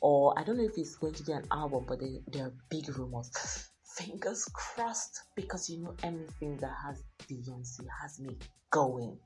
or 0.00 0.38
I 0.38 0.44
don't 0.44 0.56
know 0.56 0.64
if 0.64 0.76
it's 0.76 0.96
going 0.96 1.14
to 1.14 1.24
be 1.24 1.32
an 1.32 1.46
album, 1.50 1.84
but 1.86 2.00
there, 2.00 2.18
there 2.28 2.46
are 2.46 2.54
big 2.70 2.88
rumors 2.96 3.69
fingers 3.96 4.44
crossed 4.52 5.20
because 5.34 5.68
you 5.68 5.82
know 5.82 5.94
anything 6.02 6.56
that 6.58 6.72
has 6.84 7.02
Beyonce 7.28 7.86
has 8.02 8.20
me 8.20 8.36
going. 8.70 9.18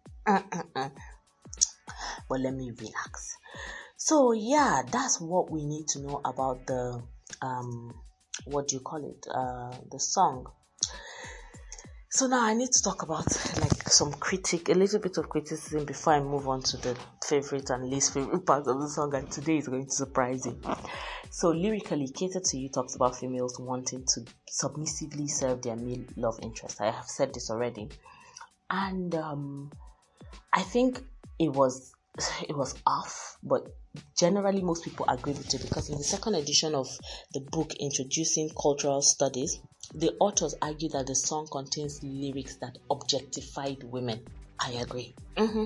but 2.28 2.40
let 2.40 2.54
me 2.54 2.72
relax. 2.78 3.36
So 3.96 4.32
yeah, 4.32 4.82
that's 4.90 5.20
what 5.20 5.50
we 5.50 5.64
need 5.64 5.86
to 5.88 6.00
know 6.00 6.20
about 6.24 6.66
the 6.66 7.02
um 7.42 7.94
what 8.46 8.68
do 8.68 8.76
you 8.76 8.80
call 8.80 9.04
it? 9.04 9.26
Uh 9.30 9.76
the 9.90 9.98
song. 9.98 10.46
So 12.10 12.26
now 12.26 12.44
I 12.44 12.54
need 12.54 12.70
to 12.70 12.82
talk 12.82 13.02
about 13.02 13.24
some 13.86 14.12
critic, 14.14 14.68
a 14.68 14.72
little 14.72 15.00
bit 15.00 15.18
of 15.18 15.28
criticism 15.28 15.84
before 15.84 16.14
I 16.14 16.20
move 16.20 16.48
on 16.48 16.62
to 16.62 16.76
the 16.78 16.96
favorite 17.26 17.70
and 17.70 17.88
least 17.88 18.14
favorite 18.14 18.46
part 18.46 18.66
of 18.66 18.80
the 18.80 18.88
song. 18.88 19.14
And 19.14 19.30
today 19.30 19.58
is 19.58 19.68
going 19.68 19.86
to 19.86 19.92
surprise 19.92 20.46
you. 20.46 20.58
So 21.30 21.50
lyrically, 21.50 22.08
Cater 22.08 22.40
to 22.40 22.58
You 22.58 22.68
talks 22.68 22.94
about 22.94 23.16
females 23.16 23.58
wanting 23.58 24.04
to 24.14 24.24
submissively 24.48 25.28
serve 25.28 25.62
their 25.62 25.76
male 25.76 26.04
love 26.16 26.38
interest. 26.42 26.80
I 26.80 26.90
have 26.90 27.06
said 27.06 27.34
this 27.34 27.50
already, 27.50 27.88
and 28.70 29.14
um, 29.14 29.72
I 30.52 30.62
think 30.62 31.02
it 31.38 31.52
was 31.52 31.92
it 32.48 32.56
was 32.56 32.74
off, 32.86 33.36
but 33.42 33.66
generally 34.18 34.62
most 34.62 34.84
people 34.84 35.06
agree 35.08 35.32
with 35.32 35.52
it 35.54 35.62
because 35.62 35.88
in 35.88 35.98
the 35.98 36.04
second 36.04 36.34
edition 36.34 36.74
of 36.74 36.88
the 37.32 37.40
book 37.40 37.74
introducing 37.80 38.50
cultural 38.60 39.02
studies, 39.02 39.60
the 39.94 40.12
authors 40.20 40.54
argue 40.62 40.88
that 40.90 41.06
the 41.06 41.14
song 41.14 41.46
contains 41.50 42.00
lyrics 42.02 42.56
that 42.56 42.78
objectified 42.90 43.82
women. 43.84 44.24
I 44.60 44.70
agree. 44.72 45.14
Mm-hmm. 45.36 45.64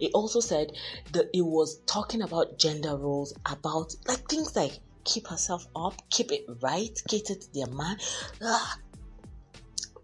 It 0.00 0.12
also 0.14 0.40
said 0.40 0.72
that 1.12 1.26
it 1.34 1.42
was 1.42 1.80
talking 1.86 2.22
about 2.22 2.58
gender 2.58 2.96
roles, 2.96 3.34
about 3.44 3.92
like 4.06 4.28
things 4.28 4.54
like 4.56 4.78
keep 5.04 5.26
herself 5.26 5.66
up, 5.74 5.94
keep 6.10 6.32
it 6.32 6.44
right, 6.62 6.96
cater 7.08 7.34
to 7.34 7.52
their 7.52 7.66
man. 7.66 7.98
Ugh. 8.42 8.78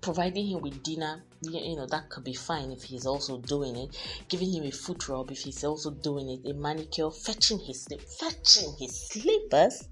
Providing 0.07 0.47
him 0.47 0.61
with 0.61 0.85
dinner, 0.85 1.25
you 1.43 1.75
know, 1.75 1.87
that 1.87 2.09
could 2.11 2.23
be 2.23 2.33
fine 2.33 2.71
if 2.71 2.85
he's 2.85 3.07
also 3.07 3.39
doing 3.39 3.75
it. 3.75 3.97
Giving 4.29 4.55
him 4.55 4.63
a 4.63 4.71
foot 4.71 5.09
rub 5.09 5.33
if 5.33 5.39
he's 5.39 5.65
also 5.65 5.91
doing 5.91 6.31
it. 6.31 6.49
A 6.49 6.55
manicure, 6.55 7.11
fetching 7.11 7.59
his 7.59 7.89
fetching 8.21 8.73
his 8.79 9.09
slippers. 9.09 9.89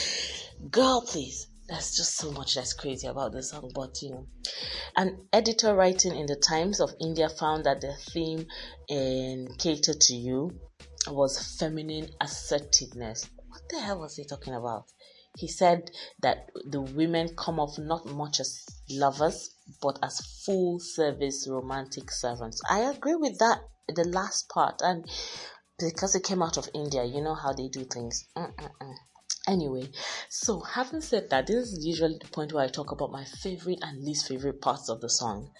Girl, 0.72 1.02
please. 1.02 1.46
There's 1.68 1.94
just 1.94 2.16
so 2.16 2.32
much 2.32 2.56
that's 2.56 2.72
crazy 2.72 3.06
about 3.06 3.30
the 3.30 3.44
song, 3.44 3.70
but 3.72 4.02
you 4.02 4.10
know. 4.10 4.26
An 4.96 5.28
editor 5.32 5.72
writing 5.76 6.16
in 6.16 6.26
the 6.26 6.34
Times 6.34 6.80
of 6.80 6.92
India 7.00 7.28
found 7.28 7.62
that 7.64 7.80
the 7.80 7.94
theme 8.10 8.48
in 8.88 9.46
Cater 9.60 9.94
to 9.94 10.16
You 10.16 10.50
was 11.06 11.56
feminine 11.60 12.08
assertiveness 12.20 13.30
what 13.54 13.68
the 13.68 13.78
hell 13.78 14.00
was 14.00 14.16
he 14.16 14.24
talking 14.24 14.52
about? 14.52 14.86
He 15.36 15.48
said 15.48 15.90
that 16.20 16.50
the 16.64 16.80
women 16.80 17.34
come 17.36 17.58
off 17.58 17.76
not 17.78 18.06
much 18.06 18.38
as 18.38 18.64
lovers, 18.88 19.50
but 19.82 19.98
as 20.02 20.20
full 20.44 20.78
service 20.78 21.48
romantic 21.50 22.10
servants. 22.10 22.60
I 22.68 22.80
agree 22.80 23.16
with 23.16 23.38
that, 23.38 23.62
the 23.88 24.04
last 24.04 24.48
part, 24.48 24.80
and 24.80 25.04
because 25.78 26.14
it 26.14 26.22
came 26.22 26.42
out 26.42 26.56
of 26.56 26.68
India, 26.72 27.04
you 27.04 27.20
know 27.20 27.34
how 27.34 27.52
they 27.52 27.68
do 27.68 27.84
things. 27.84 28.28
Mm-mm-mm. 28.36 28.94
Anyway, 29.46 29.90
so 30.30 30.60
having 30.60 31.02
said 31.02 31.28
that, 31.30 31.46
this 31.46 31.56
is 31.56 31.84
usually 31.84 32.16
the 32.18 32.28
point 32.28 32.52
where 32.52 32.64
I 32.64 32.68
talk 32.68 32.92
about 32.92 33.10
my 33.10 33.24
favorite 33.24 33.80
and 33.82 34.02
least 34.02 34.28
favorite 34.28 34.60
parts 34.62 34.88
of 34.88 35.00
the 35.00 35.10
song. 35.10 35.50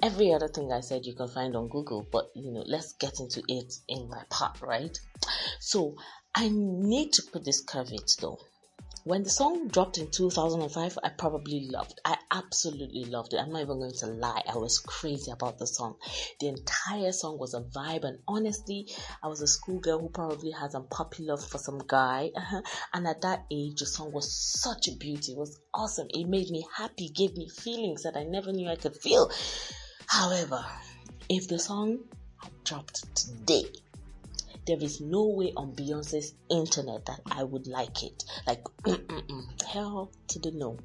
Every 0.00 0.32
other 0.32 0.46
thing 0.46 0.70
I 0.72 0.80
said 0.80 1.06
you 1.06 1.16
can 1.16 1.28
find 1.28 1.56
on 1.56 1.68
Google, 1.68 2.06
but 2.12 2.26
you 2.36 2.52
know, 2.52 2.62
let's 2.66 2.92
get 3.00 3.18
into 3.18 3.42
it 3.48 3.72
in 3.88 4.08
my 4.08 4.22
part, 4.30 4.60
right? 4.60 4.96
So 5.58 5.96
I 6.34 6.50
need 6.52 7.12
to 7.14 7.22
put 7.32 7.44
this 7.44 7.64
caveat 7.64 8.10
though. 8.20 8.38
When 9.06 9.22
the 9.22 9.30
song 9.30 9.68
dropped 9.68 9.98
in 9.98 10.10
2005, 10.10 10.98
I 11.04 11.10
probably 11.10 11.68
loved. 11.70 12.00
I 12.04 12.16
absolutely 12.32 13.04
loved 13.04 13.34
it. 13.34 13.36
I'm 13.36 13.52
not 13.52 13.62
even 13.62 13.78
going 13.78 13.94
to 14.00 14.06
lie. 14.08 14.42
I 14.52 14.56
was 14.56 14.80
crazy 14.80 15.30
about 15.30 15.60
the 15.60 15.66
song. 15.68 15.94
The 16.40 16.48
entire 16.48 17.12
song 17.12 17.38
was 17.38 17.54
a 17.54 17.60
vibe, 17.60 18.02
and 18.02 18.18
honestly, 18.26 18.88
I 19.22 19.28
was 19.28 19.42
a 19.42 19.46
schoolgirl 19.46 20.00
who 20.00 20.08
probably 20.08 20.50
had 20.50 20.72
some 20.72 20.88
puppy 20.88 21.22
love 21.22 21.46
for 21.46 21.58
some 21.58 21.78
guy. 21.86 22.32
And 22.92 23.06
at 23.06 23.20
that 23.20 23.44
age, 23.48 23.78
the 23.78 23.86
song 23.86 24.10
was 24.10 24.34
such 24.34 24.88
a 24.88 24.96
beauty. 24.96 25.34
It 25.34 25.38
was 25.38 25.56
awesome. 25.72 26.08
It 26.10 26.26
made 26.26 26.50
me 26.50 26.66
happy, 26.76 27.08
gave 27.08 27.36
me 27.36 27.48
feelings 27.48 28.02
that 28.02 28.16
I 28.16 28.24
never 28.24 28.50
knew 28.50 28.68
I 28.68 28.74
could 28.74 28.96
feel. 28.96 29.30
However, 30.08 30.66
if 31.28 31.46
the 31.46 31.60
song 31.60 32.00
had 32.42 32.64
dropped 32.64 33.14
today, 33.14 33.66
there 34.66 34.82
is 34.82 35.00
no 35.00 35.28
way 35.28 35.52
on 35.56 35.74
Beyonce's 35.74 36.34
internet 36.50 37.06
that 37.06 37.20
I 37.30 37.44
would 37.44 37.66
like 37.66 38.02
it. 38.02 38.24
Like, 38.46 38.64
hell 39.66 40.10
to 40.28 40.38
the 40.40 40.50
no. 40.50 40.78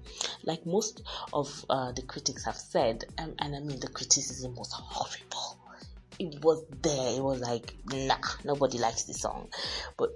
Like 0.44 0.66
most 0.66 1.02
of 1.34 1.66
uh, 1.70 1.92
the 1.92 2.04
critics 2.04 2.46
have 2.46 2.58
said, 2.58 3.06
um, 3.18 3.34
and 3.40 3.56
I 3.56 3.60
mean, 3.60 3.80
the 3.80 3.90
criticism 3.90 4.56
was 4.56 4.72
horrible. 4.72 5.58
It 6.20 6.44
was 6.44 6.64
there. 6.84 7.18
It 7.18 7.24
was 7.24 7.40
like, 7.40 7.74
nah, 7.86 8.18
nobody 8.44 8.78
likes 8.78 9.04
the 9.04 9.14
song. 9.14 9.50
But 9.98 10.12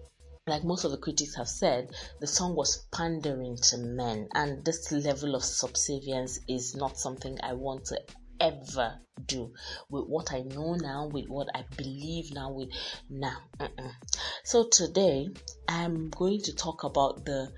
like 0.48 0.64
most 0.64 0.84
of 0.84 0.92
the 0.92 0.98
critics 0.98 1.36
have 1.36 1.50
said, 1.50 1.90
the 2.20 2.28
song 2.28 2.56
was 2.56 2.86
pandering 2.94 3.58
to 3.70 3.78
men, 3.78 4.28
and 4.36 4.64
this 4.64 4.92
level 4.92 5.34
of 5.34 5.44
subservience 5.44 6.40
is 6.48 6.76
not 6.76 7.00
something 7.00 7.40
I 7.42 7.54
want 7.54 7.86
to 7.86 8.00
ever 8.40 9.00
do 9.26 9.54
with 9.90 10.06
what 10.06 10.34
I 10.34 10.42
know 10.42 10.76
now, 10.76 11.08
with 11.12 11.28
what 11.28 11.48
I 11.54 11.64
believe 11.78 12.34
now, 12.34 12.52
with 12.52 12.70
now. 13.10 13.38
Uh-uh. 13.60 13.92
So 14.44 14.68
today 14.72 15.30
I'm 15.68 16.10
going 16.10 16.42
to 16.44 16.56
talk 16.56 16.84
about 16.84 17.26
the 17.26 17.52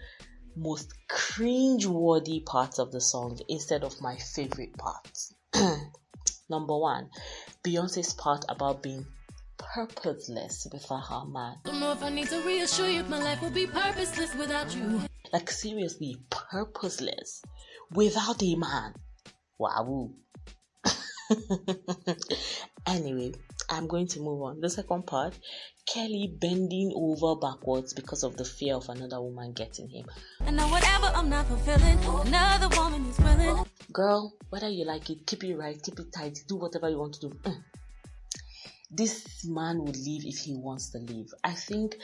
most 0.56 0.94
cringe-worthy 1.08 2.42
parts 2.42 2.80
of 2.80 2.92
the 2.92 3.02
song 3.02 3.40
instead 3.48 3.84
of 3.84 4.02
my 4.02 4.18
favorite 4.18 4.78
parts. 4.78 5.34
Number 6.50 6.78
one, 6.78 7.10
Beyonce's 7.64 8.14
part 8.14 8.46
about 8.50 8.82
being 8.82 9.06
purposeless 9.58 10.68
without 10.72 11.08
her 11.08 11.26
man. 11.26 11.58
Don't 11.64 11.80
know 11.80 11.92
if 11.92 12.04
I 12.04 12.10
need 12.10 12.30
to 12.30 12.42
reassure 12.42 12.88
you 12.90 13.04
my 13.04 13.22
life 13.22 13.42
will 13.42 13.50
be 13.50 13.68
purposeless 13.68 14.34
without 14.36 14.76
you. 14.76 15.02
Like 15.34 15.52
seriously, 15.52 16.18
purposeless 16.30 17.42
without 17.92 18.42
a 18.42 18.56
man. 18.56 18.94
Wow. 19.58 20.12
anyway, 22.88 23.34
I'm 23.70 23.88
going 23.88 24.08
to 24.08 24.20
move 24.20 24.42
on. 24.44 24.62
The 24.62 24.70
second 24.70 25.06
part 25.08 25.38
Kelly 25.88 26.28
bending 26.40 26.92
over 26.94 27.40
backwards 27.40 27.94
because 27.94 28.24
of 28.24 28.36
the 28.36 28.44
fear 28.44 28.76
of 28.76 28.90
another 28.90 29.22
woman 29.22 29.54
getting 29.54 29.88
him. 29.88 30.06
And 30.42 30.58
now, 30.58 30.70
whatever 30.70 31.06
I'm 31.16 31.30
not 31.30 31.48
fulfilling, 31.48 31.98
another 32.28 32.68
woman 32.78 33.06
is 33.06 33.18
willing. 33.20 33.66
Girl, 33.94 34.34
whether 34.50 34.68
you 34.68 34.84
like 34.84 35.10
it, 35.10 35.26
keep 35.26 35.46
it 35.46 35.56
right, 35.56 35.82
keep 35.82 35.98
it 35.98 36.12
tight, 36.14 36.40
do 36.48 36.58
whatever 36.58 36.90
you 36.90 36.98
want 36.98 37.14
to 37.16 37.30
do. 37.30 37.30
Mm 37.30 37.64
this 38.90 39.46
man 39.46 39.84
would 39.84 39.98
leave 39.98 40.26
if 40.26 40.38
he 40.38 40.54
wants 40.54 40.92
to 40.92 41.00
leave. 41.00 41.34
I 41.44 41.54
think, 41.54 41.98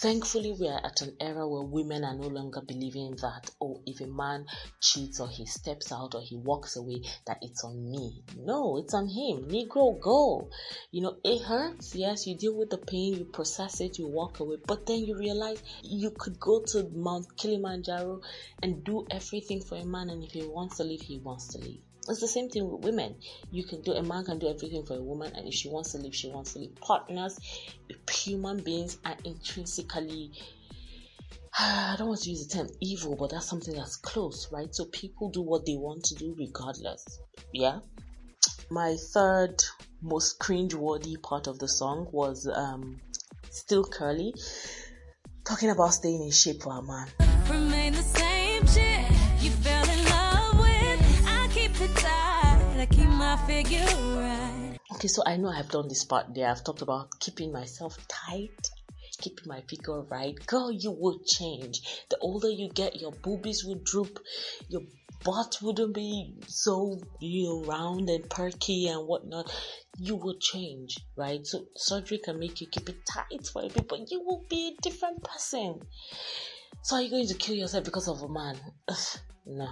thankfully, 0.00 0.54
we 0.58 0.68
are 0.68 0.80
at 0.84 1.00
an 1.02 1.16
era 1.20 1.48
where 1.48 1.62
women 1.62 2.04
are 2.04 2.14
no 2.14 2.28
longer 2.28 2.60
believing 2.60 3.16
that, 3.16 3.50
oh, 3.60 3.82
if 3.86 4.00
a 4.00 4.06
man 4.06 4.46
cheats 4.80 5.18
or 5.18 5.28
he 5.28 5.46
steps 5.46 5.90
out 5.90 6.14
or 6.14 6.22
he 6.22 6.36
walks 6.36 6.76
away, 6.76 7.02
that 7.26 7.38
it's 7.42 7.64
on 7.64 7.90
me. 7.90 8.22
No, 8.36 8.76
it's 8.78 8.94
on 8.94 9.08
him. 9.08 9.48
Negro, 9.48 10.00
go. 10.00 10.48
You 10.92 11.02
know, 11.02 11.16
it 11.24 11.42
hurts. 11.42 11.96
Yes, 11.96 12.26
you 12.26 12.36
deal 12.36 12.56
with 12.56 12.70
the 12.70 12.78
pain, 12.78 13.14
you 13.14 13.24
process 13.24 13.80
it, 13.80 13.98
you 13.98 14.06
walk 14.06 14.38
away, 14.38 14.56
but 14.64 14.86
then 14.86 15.04
you 15.04 15.18
realize 15.18 15.60
you 15.82 16.12
could 16.16 16.38
go 16.38 16.62
to 16.68 16.88
Mount 16.94 17.36
Kilimanjaro 17.36 18.20
and 18.62 18.84
do 18.84 19.06
everything 19.10 19.60
for 19.60 19.76
a 19.76 19.84
man, 19.84 20.08
and 20.08 20.22
if 20.22 20.30
he 20.30 20.46
wants 20.46 20.76
to 20.76 20.84
leave, 20.84 21.00
he 21.00 21.18
wants 21.18 21.48
to 21.48 21.58
leave. 21.58 21.82
It's 22.08 22.20
the 22.20 22.28
same 22.28 22.48
thing 22.48 22.70
with 22.70 22.84
women. 22.84 23.16
You 23.50 23.64
can 23.64 23.82
do 23.82 23.92
a 23.92 24.02
man 24.02 24.24
can 24.24 24.38
do 24.38 24.48
everything 24.48 24.84
for 24.86 24.96
a 24.96 25.02
woman, 25.02 25.32
and 25.36 25.46
if 25.46 25.54
she 25.54 25.68
wants 25.68 25.92
to 25.92 25.98
leave, 25.98 26.14
she 26.14 26.30
wants 26.30 26.54
to 26.54 26.60
leave. 26.60 26.74
Partners, 26.76 27.38
human 28.10 28.62
beings 28.62 28.98
are 29.04 29.16
intrinsically 29.24 30.32
I 31.58 31.96
don't 31.98 32.08
want 32.08 32.20
to 32.22 32.30
use 32.30 32.46
the 32.46 32.54
term 32.54 32.68
evil, 32.80 33.16
but 33.16 33.30
that's 33.30 33.46
something 33.48 33.74
that's 33.74 33.96
close, 33.96 34.48
right? 34.52 34.72
So 34.74 34.84
people 34.86 35.30
do 35.30 35.42
what 35.42 35.66
they 35.66 35.76
want 35.76 36.04
to 36.04 36.14
do 36.14 36.34
regardless. 36.38 37.04
Yeah. 37.52 37.80
My 38.70 38.96
third 39.12 39.56
most 40.00 40.38
cringe-worthy 40.38 41.16
part 41.16 41.46
of 41.46 41.58
the 41.58 41.66
song 41.66 42.08
was 42.12 42.46
um, 42.46 43.00
still 43.50 43.82
Kelly, 43.82 44.34
talking 45.44 45.70
about 45.70 45.94
staying 45.94 46.22
in 46.22 46.30
shape 46.30 46.62
for 46.62 46.78
a 46.78 46.82
man. 46.82 47.08
Right. 54.20 54.78
Okay, 54.94 55.08
so 55.08 55.22
I 55.26 55.36
know 55.36 55.48
I've 55.48 55.68
done 55.68 55.88
this 55.88 56.04
part 56.04 56.34
there. 56.34 56.50
I've 56.50 56.64
talked 56.64 56.82
about 56.82 57.18
keeping 57.20 57.52
myself 57.52 57.96
tight 58.08 58.70
keeping 59.20 59.48
my 59.48 59.60
figure 59.62 60.02
right. 60.02 60.34
Girl, 60.46 60.70
you 60.70 60.90
will 60.90 61.18
change. 61.26 61.80
The 62.08 62.18
older 62.18 62.48
you 62.48 62.68
get, 62.68 63.00
your 63.00 63.12
boobies 63.12 63.64
will 63.64 63.80
droop, 63.82 64.20
your 64.68 64.82
butt 65.24 65.58
wouldn't 65.60 65.94
be 65.94 66.34
so 66.46 67.00
you 67.18 67.44
know 67.44 67.64
round 67.64 68.08
and 68.08 68.28
perky 68.30 68.88
and 68.88 69.06
whatnot. 69.06 69.52
You 69.98 70.16
will 70.16 70.38
change, 70.38 70.98
right? 71.16 71.44
So 71.46 71.66
surgery 71.76 72.18
can 72.18 72.38
make 72.38 72.60
you 72.60 72.68
keep 72.68 72.88
it 72.88 73.04
tight 73.04 73.46
for 73.52 73.62
a 73.62 73.68
bit, 73.68 73.88
but 73.88 74.10
you 74.10 74.20
will 74.24 74.44
be 74.48 74.76
a 74.78 74.82
different 74.82 75.22
person. 75.24 75.80
So 76.82 76.96
are 76.96 77.02
you 77.02 77.10
going 77.10 77.26
to 77.26 77.34
kill 77.34 77.56
yourself 77.56 77.84
because 77.84 78.08
of 78.08 78.22
a 78.22 78.28
man? 78.28 78.56
no. 79.46 79.68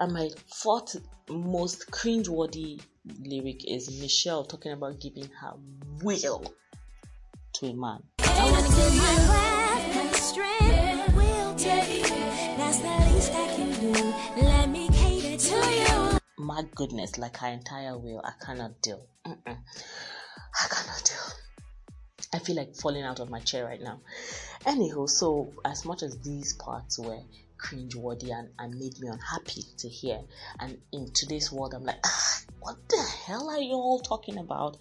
And 0.00 0.12
my 0.12 0.30
fourth 0.46 0.96
most 1.28 1.90
cringe-worthy 1.90 2.80
lyric 3.20 3.68
is 3.68 4.00
Michelle 4.00 4.44
talking 4.44 4.70
about 4.70 5.00
giving 5.00 5.28
her 5.40 5.54
will 6.02 6.44
to 7.54 7.66
a 7.66 7.74
man. 7.74 8.02
My 16.38 16.62
goodness, 16.76 17.18
like 17.18 17.36
her 17.38 17.48
entire 17.48 17.98
will, 17.98 18.22
I 18.24 18.32
cannot 18.44 18.80
deal. 18.80 19.04
Mm-mm. 19.26 19.36
I 19.46 20.66
cannot 20.70 21.02
deal. 21.04 21.34
I 22.32 22.38
feel 22.38 22.56
like 22.56 22.76
falling 22.76 23.02
out 23.02 23.18
of 23.18 23.30
my 23.30 23.40
chair 23.40 23.64
right 23.64 23.82
now. 23.82 24.00
Anyhow, 24.64 25.06
so 25.06 25.52
as 25.64 25.84
much 25.84 26.02
as 26.02 26.18
these 26.18 26.52
parts 26.54 26.98
were 26.98 27.20
cringe-worthy 27.58 28.30
and, 28.30 28.48
and 28.58 28.74
made 28.78 28.98
me 29.00 29.08
unhappy 29.08 29.62
to 29.78 29.88
hear, 29.88 30.20
and 30.60 30.78
in 30.92 31.10
today's 31.12 31.52
world, 31.52 31.74
I'm 31.74 31.84
like, 31.84 32.00
ah, 32.04 32.40
what 32.60 32.76
the 32.88 33.02
hell 33.26 33.50
are 33.50 33.60
you 33.60 33.74
all 33.74 34.00
talking 34.00 34.38
about? 34.38 34.76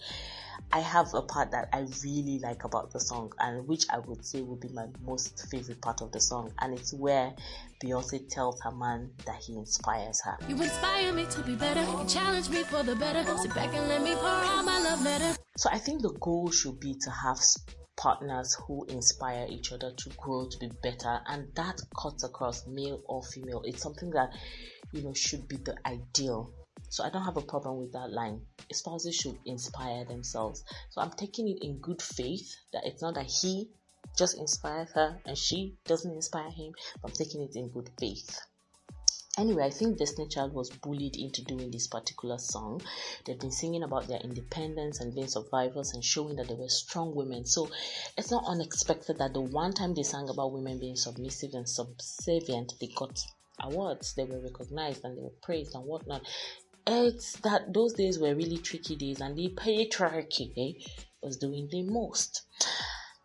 I 0.71 0.79
have 0.79 1.13
a 1.13 1.21
part 1.21 1.51
that 1.51 1.69
I 1.71 1.85
really 2.03 2.39
like 2.39 2.65
about 2.65 2.91
the 2.91 2.99
song, 2.99 3.31
and 3.39 3.67
which 3.67 3.85
I 3.89 3.99
would 3.99 4.25
say 4.25 4.41
would 4.41 4.59
be 4.59 4.69
my 4.69 4.87
most 5.05 5.47
favorite 5.49 5.81
part 5.81 6.01
of 6.01 6.11
the 6.11 6.19
song, 6.19 6.51
and 6.59 6.73
it's 6.73 6.93
where 6.93 7.33
Beyonce 7.81 8.27
tells 8.27 8.59
her 8.61 8.71
man 8.71 9.11
that 9.25 9.41
he 9.41 9.55
inspires 9.55 10.21
her. 10.21 10.37
You 10.49 10.61
inspire 10.61 11.13
me 11.13 11.25
to 11.25 11.41
be 11.41 11.55
better, 11.55 11.81
you 11.81 12.05
challenge 12.07 12.49
me 12.49 12.63
for 12.63 12.83
the 12.83 12.95
better. 12.95 13.23
Sit 13.37 13.53
back 13.55 13.73
and 13.73 13.87
let 13.87 14.01
me 14.01 14.15
pour 14.15 14.27
out 14.27 14.65
my 14.65 14.79
love 14.79 15.01
letter. 15.03 15.37
So 15.57 15.69
I 15.71 15.77
think 15.77 16.01
the 16.01 16.13
goal 16.19 16.51
should 16.51 16.79
be 16.79 16.95
to 16.95 17.09
have 17.09 17.37
partners 17.97 18.55
who 18.65 18.85
inspire 18.85 19.47
each 19.49 19.73
other 19.73 19.91
to 19.91 20.09
grow 20.11 20.47
to 20.47 20.57
be 20.59 20.71
better, 20.81 21.19
and 21.25 21.53
that 21.55 21.81
cuts 21.99 22.23
across 22.23 22.65
male 22.67 23.01
or 23.05 23.23
female. 23.23 23.61
It's 23.65 23.81
something 23.83 24.11
that 24.11 24.29
you 24.93 25.01
know 25.01 25.13
should 25.13 25.47
be 25.47 25.57
the 25.57 25.75
ideal 25.85 26.53
so 26.89 27.03
I 27.03 27.09
don't 27.09 27.25
have 27.25 27.37
a 27.37 27.41
problem 27.41 27.77
with 27.77 27.91
that 27.93 28.11
line. 28.11 28.45
Spouses 28.71 29.15
should 29.15 29.37
inspire 29.45 30.05
themselves. 30.05 30.63
So 30.91 31.01
I'm 31.01 31.11
taking 31.11 31.49
it 31.49 31.57
in 31.61 31.79
good 31.79 32.01
faith 32.01 32.55
that 32.71 32.85
it's 32.85 33.01
not 33.01 33.15
that 33.15 33.25
he 33.25 33.71
just 34.17 34.37
inspires 34.37 34.91
her 34.91 35.19
and 35.25 35.37
she 35.37 35.75
doesn't 35.85 36.13
inspire 36.13 36.49
him. 36.49 36.73
I'm 37.03 37.11
taking 37.11 37.41
it 37.41 37.55
in 37.55 37.69
good 37.69 37.89
faith. 37.99 38.39
Anyway, 39.37 39.63
I 39.63 39.69
think 39.69 39.97
Destiny 39.97 40.27
Child 40.27 40.53
was 40.53 40.71
bullied 40.71 41.15
into 41.15 41.43
doing 41.43 41.69
this 41.69 41.87
particular 41.87 42.39
song. 42.39 42.81
They've 43.25 43.39
been 43.39 43.51
singing 43.51 43.83
about 43.83 44.07
their 44.07 44.19
independence 44.19 44.99
and 44.99 45.13
being 45.13 45.27
survivors 45.27 45.93
and 45.93 46.03
showing 46.03 46.37
that 46.37 46.47
they 46.47 46.55
were 46.55 46.69
strong 46.69 47.13
women. 47.13 47.45
So 47.45 47.69
it's 48.17 48.31
not 48.31 48.45
unexpected 48.47 49.19
that 49.19 49.33
the 49.33 49.41
one 49.41 49.73
time 49.73 49.93
they 49.93 50.03
sang 50.03 50.27
about 50.29 50.53
women 50.53 50.79
being 50.79 50.95
submissive 50.95 51.53
and 51.53 51.69
subservient, 51.69 52.73
they 52.81 52.87
got 52.87 53.23
awards, 53.59 54.13
they 54.15 54.25
were 54.25 54.39
recognized 54.39 55.03
and 55.03 55.17
they 55.17 55.21
were 55.21 55.33
praised 55.41 55.75
and 55.75 55.85
whatnot 55.85 56.23
it's 56.87 57.33
that 57.41 57.73
those 57.73 57.93
days 57.93 58.17
were 58.17 58.33
really 58.33 58.57
tricky 58.57 58.95
days 58.95 59.19
and 59.19 59.35
the 59.35 59.49
patriarchy 59.49 60.53
eh, 60.57 60.79
was 61.21 61.35
doing 61.35 61.67
the 61.69 61.83
most. 61.83 62.43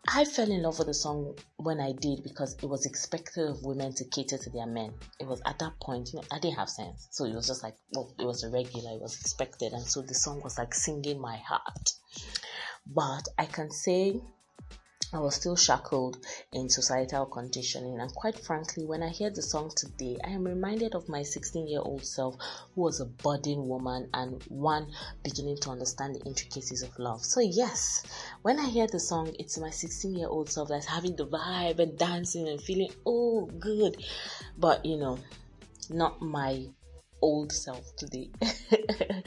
I 0.07 0.25
fell 0.25 0.51
in 0.51 0.61
love 0.63 0.79
with 0.79 0.87
the 0.87 0.93
song 0.93 1.37
when 1.55 1.79
I 1.79 1.93
did 1.93 2.23
because 2.23 2.57
it 2.61 2.65
was 2.65 2.85
expected 2.85 3.47
of 3.47 3.63
women 3.63 3.93
to 3.95 4.03
cater 4.03 4.37
to 4.37 4.49
their 4.49 4.65
men. 4.65 4.93
It 5.17 5.27
was 5.27 5.41
at 5.45 5.59
that 5.59 5.79
point, 5.79 6.11
you 6.11 6.19
know, 6.19 6.25
I 6.29 6.39
didn't 6.39 6.57
have 6.57 6.69
sense. 6.69 7.07
So 7.11 7.23
it 7.23 7.33
was 7.33 7.47
just 7.47 7.63
like, 7.63 7.75
well, 7.93 8.13
it 8.19 8.25
was 8.25 8.43
a 8.43 8.49
regular, 8.49 8.91
it 8.91 9.01
was 9.01 9.17
expected. 9.19 9.71
And 9.71 9.83
so 9.83 10.01
the 10.01 10.13
song 10.13 10.41
was 10.43 10.57
like 10.57 10.73
singing 10.73 11.21
my 11.21 11.37
heart. 11.37 11.93
But 12.85 13.29
I 13.39 13.45
can 13.45 13.71
say 13.71 14.19
I 15.13 15.19
was 15.19 15.35
still 15.35 15.55
shackled 15.55 16.17
in 16.51 16.69
societal 16.69 17.27
conditioning, 17.27 17.99
and 17.99 18.11
quite 18.15 18.39
frankly, 18.39 18.83
when 18.83 19.03
I 19.03 19.09
hear 19.09 19.29
the 19.29 19.43
song 19.43 19.71
today, 19.75 20.17
I 20.23 20.29
am 20.29 20.43
reminded 20.43 20.95
of 20.95 21.07
my 21.07 21.21
16 21.21 21.67
year 21.67 21.81
old 21.81 22.03
self 22.03 22.35
who 22.73 22.81
was 22.81 22.99
a 22.99 23.05
budding 23.05 23.67
woman 23.67 24.09
and 24.11 24.41
one 24.45 24.91
beginning 25.23 25.57
to 25.57 25.69
understand 25.69 26.15
the 26.15 26.25
intricacies 26.25 26.81
of 26.81 26.97
love. 26.97 27.23
So, 27.23 27.41
yes, 27.41 28.01
when 28.41 28.59
I 28.59 28.69
hear 28.69 28.87
the 28.87 28.99
song, 28.99 29.35
it's 29.37 29.59
my 29.59 29.69
16 29.69 30.15
year 30.15 30.27
old 30.27 30.49
self 30.49 30.69
that's 30.69 30.87
having 30.87 31.15
the 31.15 31.27
vibe 31.27 31.77
and 31.77 31.95
dancing 31.95 32.47
and 32.47 32.59
feeling, 32.59 32.89
oh, 33.05 33.45
good, 33.45 34.03
but 34.57 34.83
you 34.83 34.97
know, 34.97 35.19
not 35.91 36.23
my 36.23 36.65
old 37.21 37.51
self 37.51 37.95
today. 37.97 38.31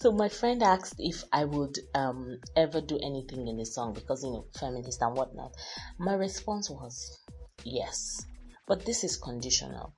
So 0.00 0.12
my 0.12 0.28
friend 0.28 0.62
asked 0.62 0.94
if 1.00 1.24
I 1.32 1.44
would 1.44 1.76
um, 1.92 2.38
ever 2.54 2.80
do 2.80 3.00
anything 3.02 3.48
in 3.48 3.56
the 3.56 3.66
song 3.66 3.94
because 3.94 4.22
you 4.22 4.30
know 4.30 4.46
feminist 4.56 5.02
and 5.02 5.16
whatnot. 5.16 5.52
My 5.98 6.14
response 6.14 6.70
was 6.70 7.18
yes, 7.64 8.24
but 8.68 8.84
this 8.86 9.02
is 9.02 9.16
conditional. 9.16 9.92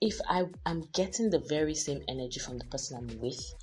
If 0.00 0.20
I 0.28 0.44
am 0.64 0.82
getting 0.92 1.30
the 1.30 1.40
very 1.40 1.74
same 1.74 2.02
energy 2.08 2.38
from 2.38 2.58
the 2.58 2.66
person 2.66 2.98
I'm 2.98 3.20
with, 3.20 3.54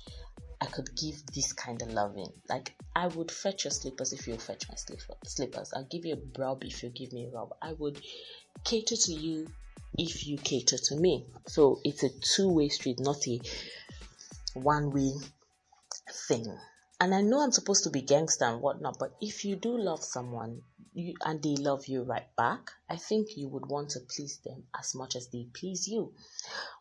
I 0.60 0.66
could 0.66 0.94
give 0.96 1.24
this 1.34 1.54
kind 1.54 1.80
of 1.80 1.90
loving. 1.94 2.30
Like 2.46 2.74
I 2.94 3.06
would 3.06 3.30
fetch 3.30 3.64
your 3.64 3.70
slippers 3.70 4.12
if 4.12 4.26
you 4.26 4.36
fetch 4.36 4.68
my 4.68 4.76
slippers. 5.24 5.72
I'll 5.74 5.88
give 5.90 6.04
you 6.04 6.14
a 6.14 6.40
rub 6.40 6.62
if 6.62 6.82
you 6.82 6.90
give 6.90 7.14
me 7.14 7.24
a 7.24 7.30
rub. 7.30 7.54
I 7.62 7.72
would 7.72 7.98
cater 8.64 8.96
to 8.96 9.12
you 9.14 9.46
if 9.96 10.26
you 10.26 10.36
cater 10.36 10.76
to 10.76 10.96
me. 10.96 11.24
So 11.46 11.80
it's 11.84 12.02
a 12.02 12.10
two-way 12.10 12.68
street, 12.68 13.00
not 13.00 13.26
a 13.26 13.40
one-way 14.52 15.12
thing. 16.12 16.58
And 17.00 17.14
I 17.14 17.22
know 17.22 17.40
I'm 17.40 17.52
supposed 17.52 17.84
to 17.84 17.90
be 17.90 18.02
gangster 18.02 18.44
and 18.44 18.60
whatnot, 18.60 18.98
but 18.98 19.16
if 19.20 19.44
you 19.44 19.56
do 19.56 19.78
love 19.78 20.04
someone 20.04 20.62
you, 20.92 21.14
and 21.24 21.42
they 21.42 21.56
love 21.56 21.86
you 21.86 22.02
right 22.02 22.26
back, 22.36 22.70
I 22.88 22.96
think 22.96 23.36
you 23.36 23.48
would 23.48 23.66
want 23.66 23.90
to 23.90 24.00
please 24.00 24.38
them 24.44 24.64
as 24.78 24.94
much 24.94 25.16
as 25.16 25.28
they 25.28 25.46
please 25.54 25.88
you. 25.88 26.12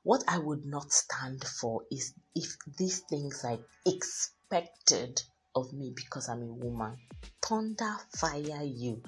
What 0.04 0.24
I 0.28 0.40
would 0.40 0.66
not 0.66 0.92
stand 0.92 1.44
for 1.46 1.84
is 1.92 2.14
if 2.36 2.58
these 2.78 3.00
things 3.10 3.46
are 3.46 3.60
expected 3.86 5.22
of 5.56 5.72
me 5.74 5.94
because 5.96 6.30
I'm 6.30 6.44
a 6.44 6.54
woman. 6.54 6.98
Thunder 7.42 7.96
fire 8.16 8.64
you. 8.64 9.02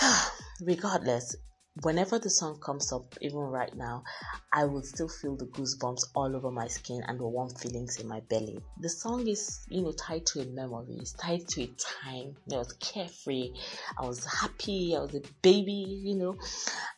Regardless, 0.60 1.36
whenever 1.80 2.18
the 2.18 2.28
song 2.28 2.60
comes 2.60 2.92
up, 2.92 3.14
even 3.20 3.38
right 3.38 3.74
now, 3.74 4.04
I 4.52 4.64
will 4.64 4.82
still 4.82 5.08
feel 5.08 5.36
the 5.36 5.46
goosebumps 5.46 6.10
all 6.14 6.36
over 6.36 6.50
my 6.50 6.66
skin 6.66 7.02
and 7.06 7.18
the 7.18 7.26
warm 7.26 7.48
feelings 7.50 7.98
in 7.98 8.06
my 8.06 8.20
belly. 8.20 8.60
The 8.80 8.90
song 8.90 9.26
is, 9.26 9.64
you 9.68 9.82
know, 9.82 9.92
tied 9.92 10.26
to 10.26 10.40
a 10.42 10.44
memory, 10.44 10.96
it's 11.00 11.12
tied 11.12 11.48
to 11.48 11.62
a 11.62 11.70
time. 12.04 12.36
I 12.52 12.58
was 12.58 12.72
carefree, 12.74 13.54
I 13.98 14.04
was 14.04 14.24
happy, 14.24 14.94
I 14.96 15.00
was 15.00 15.14
a 15.14 15.22
baby, 15.40 16.02
you 16.04 16.16
know, 16.16 16.36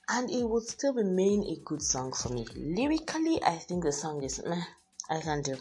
and 0.08 0.28
it 0.30 0.42
will 0.42 0.60
still 0.60 0.94
remain 0.94 1.44
a 1.44 1.56
good 1.64 1.82
song 1.82 2.12
for 2.12 2.30
me. 2.30 2.44
Lyrically, 2.56 3.42
I 3.42 3.56
think 3.56 3.84
the 3.84 3.92
song 3.92 4.22
is 4.22 4.42
meh. 4.44 4.62
I 5.10 5.20
can 5.20 5.42
do, 5.42 5.56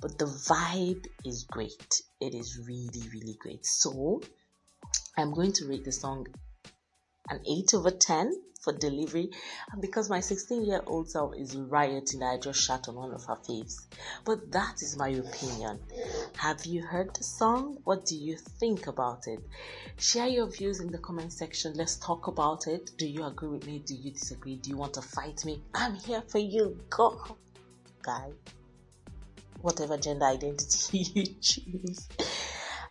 but 0.00 0.16
the 0.16 0.24
vibe 0.24 1.06
is 1.22 1.44
great. 1.44 2.02
It 2.20 2.34
is 2.34 2.58
really, 2.66 3.06
really 3.12 3.36
great. 3.38 3.66
So, 3.66 4.22
I'm 5.14 5.34
going 5.34 5.52
to 5.52 5.68
rate 5.68 5.84
the 5.84 5.92
song 5.92 6.26
an 7.30 7.40
8 7.46 7.74
over 7.74 7.90
10 7.90 8.32
for 8.60 8.72
delivery 8.72 9.30
and 9.70 9.80
because 9.80 10.10
my 10.10 10.20
16 10.20 10.64
year 10.64 10.82
old 10.86 11.08
self 11.10 11.34
is 11.36 11.56
rioting 11.56 12.22
I 12.22 12.38
just 12.38 12.60
shot 12.60 12.88
on 12.88 12.96
one 12.96 13.12
of 13.12 13.24
her 13.26 13.36
faves. 13.36 13.86
But 14.24 14.50
that 14.52 14.82
is 14.82 14.96
my 14.96 15.08
opinion. 15.08 15.80
Have 16.36 16.66
you 16.66 16.82
heard 16.82 17.14
the 17.14 17.22
song? 17.22 17.78
What 17.84 18.04
do 18.04 18.16
you 18.16 18.36
think 18.36 18.86
about 18.86 19.26
it? 19.26 19.40
Share 19.96 20.26
your 20.26 20.46
views 20.46 20.80
in 20.80 20.90
the 20.90 20.98
comment 20.98 21.32
section. 21.32 21.74
Let's 21.74 21.96
talk 21.96 22.26
about 22.26 22.66
it. 22.66 22.90
Do 22.98 23.06
you 23.06 23.24
agree 23.24 23.48
with 23.48 23.66
me? 23.66 23.78
Do 23.78 23.94
you 23.94 24.10
disagree? 24.10 24.56
Do 24.56 24.70
you 24.70 24.76
want 24.76 24.94
to 24.94 25.02
fight 25.02 25.44
me? 25.44 25.62
I'm 25.74 25.94
here 25.94 26.22
for 26.22 26.38
you. 26.38 26.78
Go, 26.90 27.36
guy. 28.02 28.30
Whatever 29.60 29.96
gender 29.96 30.26
identity 30.26 30.98
you 31.14 31.24
choose. 31.40 32.08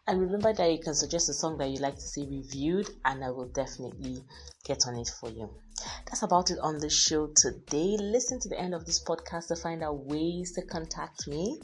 And 0.08 0.22
remember 0.22 0.54
that 0.54 0.72
you 0.72 0.80
can 0.80 0.94
suggest 0.94 1.30
a 1.30 1.34
song 1.34 1.58
that 1.58 1.70
you'd 1.70 1.82
like 1.82 1.96
to 1.96 2.02
see 2.02 2.26
reviewed, 2.26 2.90
and 3.04 3.24
I 3.24 3.30
will 3.30 3.50
definitely 3.50 4.24
get 4.64 4.88
on 4.88 4.98
it 4.98 5.10
for 5.20 5.30
you. 5.30 5.50
That's 6.06 6.24
about 6.24 6.50
it 6.50 6.60
on 6.60 6.80
the 6.80 6.90
show 6.90 7.28
today. 7.36 7.98
Listen 8.00 8.40
to 8.40 8.50
the 8.50 8.60
end 8.60 8.74
of 8.74 8.86
this 8.86 9.04
podcast 9.04 9.48
to 9.50 9.58
find 9.58 9.84
out 9.84 10.06
ways 10.06 10.54
to 10.54 10.62
contact 10.62 11.28
me. 11.28 11.60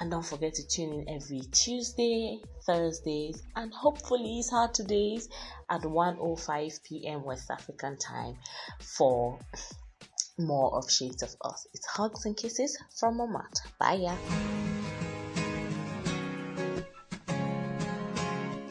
And 0.00 0.10
don't 0.10 0.26
forget 0.26 0.54
to 0.54 0.66
tune 0.66 0.92
in 0.92 1.08
every 1.08 1.40
Tuesday, 1.52 2.40
Thursdays, 2.66 3.40
and 3.54 3.72
hopefully 3.72 4.42
Saturdays 4.42 5.28
at 5.70 5.82
1.05 5.82 6.82
p.m. 6.82 7.24
West 7.24 7.50
African 7.50 7.96
time 7.98 8.36
for 8.80 9.38
more 10.38 10.76
of 10.76 10.90
Shades 10.90 11.22
of 11.22 11.34
Us. 11.40 11.66
It's 11.72 11.86
hugs 11.86 12.26
and 12.26 12.36
kisses 12.36 12.76
from 12.98 13.18
Mamat. 13.18 13.60
Bye, 13.78 13.94
yeah. 13.94 14.75